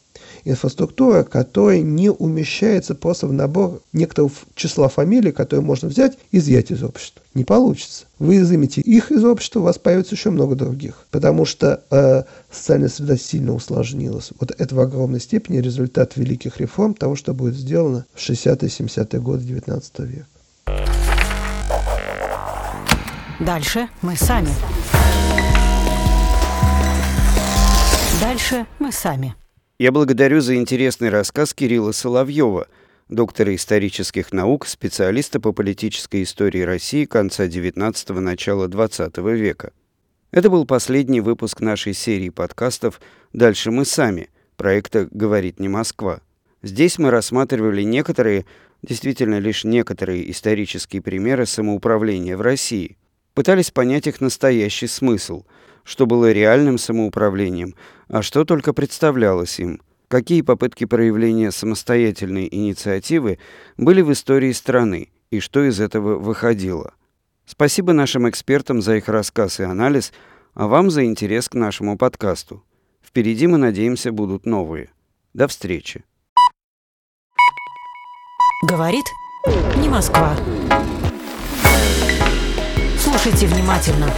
инфраструктура, 0.46 1.24
которая 1.24 1.82
не 1.82 2.10
умещается 2.12 2.96
просто 2.96 3.28
в 3.28 3.34
набор 3.34 3.82
некоторого 3.92 4.32
числа 4.56 4.88
фамилий, 4.88 5.32
которые 5.32 5.66
можно 5.66 5.90
взять 5.90 6.18
и 6.32 6.38
изъять 6.38 6.72
из 6.72 6.84
общества. 6.84 7.22
Не 7.34 7.44
получится. 7.44 8.06
Вы 8.20 8.38
изымете 8.38 8.80
их 8.82 9.12
из 9.12 9.26
общества, 9.26 9.60
у 9.60 9.64
вас 9.64 9.78
появится 9.78 10.16
еще 10.16 10.30
много 10.30 10.56
других. 10.56 11.06
Потому 11.12 11.46
что 11.46 11.84
э, 11.92 12.24
социальная 12.50 12.90
среда 12.90 13.18
сильно 13.18 13.54
усложнилась. 13.54 14.32
Вот 14.40 14.54
это 14.58 14.76
в 14.76 14.80
огромной 14.80 15.20
степени 15.20 15.58
результат 15.58 16.16
великих 16.16 16.60
реформ 16.60 16.94
того, 16.94 17.16
что 17.16 17.34
будет 17.34 17.56
сделано 17.56 18.06
в 18.14 18.20
60-70-е 18.20 19.20
годы 19.20 19.44
19 19.44 20.00
века. 20.00 20.28
Дальше 23.40 23.90
мы 24.02 24.16
сами. 24.16 24.50
Дальше 28.22 28.66
мы 28.80 28.92
сами. 28.94 29.36
Я 29.78 29.92
благодарю 29.92 30.40
за 30.40 30.56
интересный 30.56 31.10
рассказ 31.10 31.54
Кирилла 31.54 31.92
Соловьева, 31.92 32.70
доктора 33.10 33.54
исторических 33.54 34.32
наук, 34.32 34.68
специалиста 34.68 35.42
по 35.42 35.52
политической 35.52 36.24
истории 36.24 36.62
России 36.62 37.04
конца 37.04 37.46
XIX– 37.46 38.20
начала 38.22 38.70
XX 38.70 39.36
века. 39.36 39.74
Это 40.32 40.50
был 40.50 40.66
последний 40.66 41.20
выпуск 41.20 41.60
нашей 41.60 41.94
серии 41.94 42.30
подкастов 42.30 43.02
«Дальше 43.34 43.70
мы 43.70 43.84
сами» 43.84 44.30
проекта 44.56 45.10
«Говорит 45.12 45.60
не 45.60 45.68
Москва». 45.68 46.22
Здесь 46.64 46.98
мы 46.98 47.12
рассматривали 47.12 47.84
некоторые, 47.84 48.46
действительно 48.82 49.40
лишь 49.40 49.66
некоторые 49.66 50.32
исторические 50.32 51.02
примеры 51.02 51.46
самоуправления 51.46 52.38
в 52.38 52.42
России. 52.42 52.96
Пытались 53.34 53.72
понять 53.72 54.08
их 54.08 54.22
настоящий 54.22 54.88
смысл– 54.88 55.44
что 55.86 56.06
было 56.06 56.32
реальным 56.32 56.78
самоуправлением, 56.78 57.76
а 58.10 58.22
что 58.22 58.44
только 58.44 58.74
представлялось 58.74 59.60
им, 59.60 59.82
какие 60.10 60.42
попытки 60.42 60.86
проявления 60.86 61.52
самостоятельной 61.52 62.50
инициативы 62.52 63.38
были 63.78 64.02
в 64.02 64.12
истории 64.12 64.52
страны 64.52 65.10
и 65.32 65.40
что 65.40 65.64
из 65.64 65.80
этого 65.80 66.18
выходило. 66.18 66.94
Спасибо 67.46 67.94
нашим 67.94 68.28
экспертам 68.28 68.82
за 68.82 68.98
их 68.98 69.08
рассказ 69.08 69.60
и 69.60 69.64
анализ, 69.64 70.12
а 70.56 70.68
вам 70.68 70.90
за 70.90 71.06
интерес 71.06 71.48
к 71.48 71.54
нашему 71.54 71.98
подкасту. 71.98 72.64
Впереди, 73.04 73.46
мы 73.48 73.58
надеемся, 73.58 74.12
будут 74.12 74.46
новые. 74.46 74.90
До 75.34 75.48
встречи. 75.48 76.04
Говорит 78.64 79.06
не 79.78 79.90
Москва. 79.90 80.36
Слушайте 82.98 83.46
внимательно. 83.48 84.12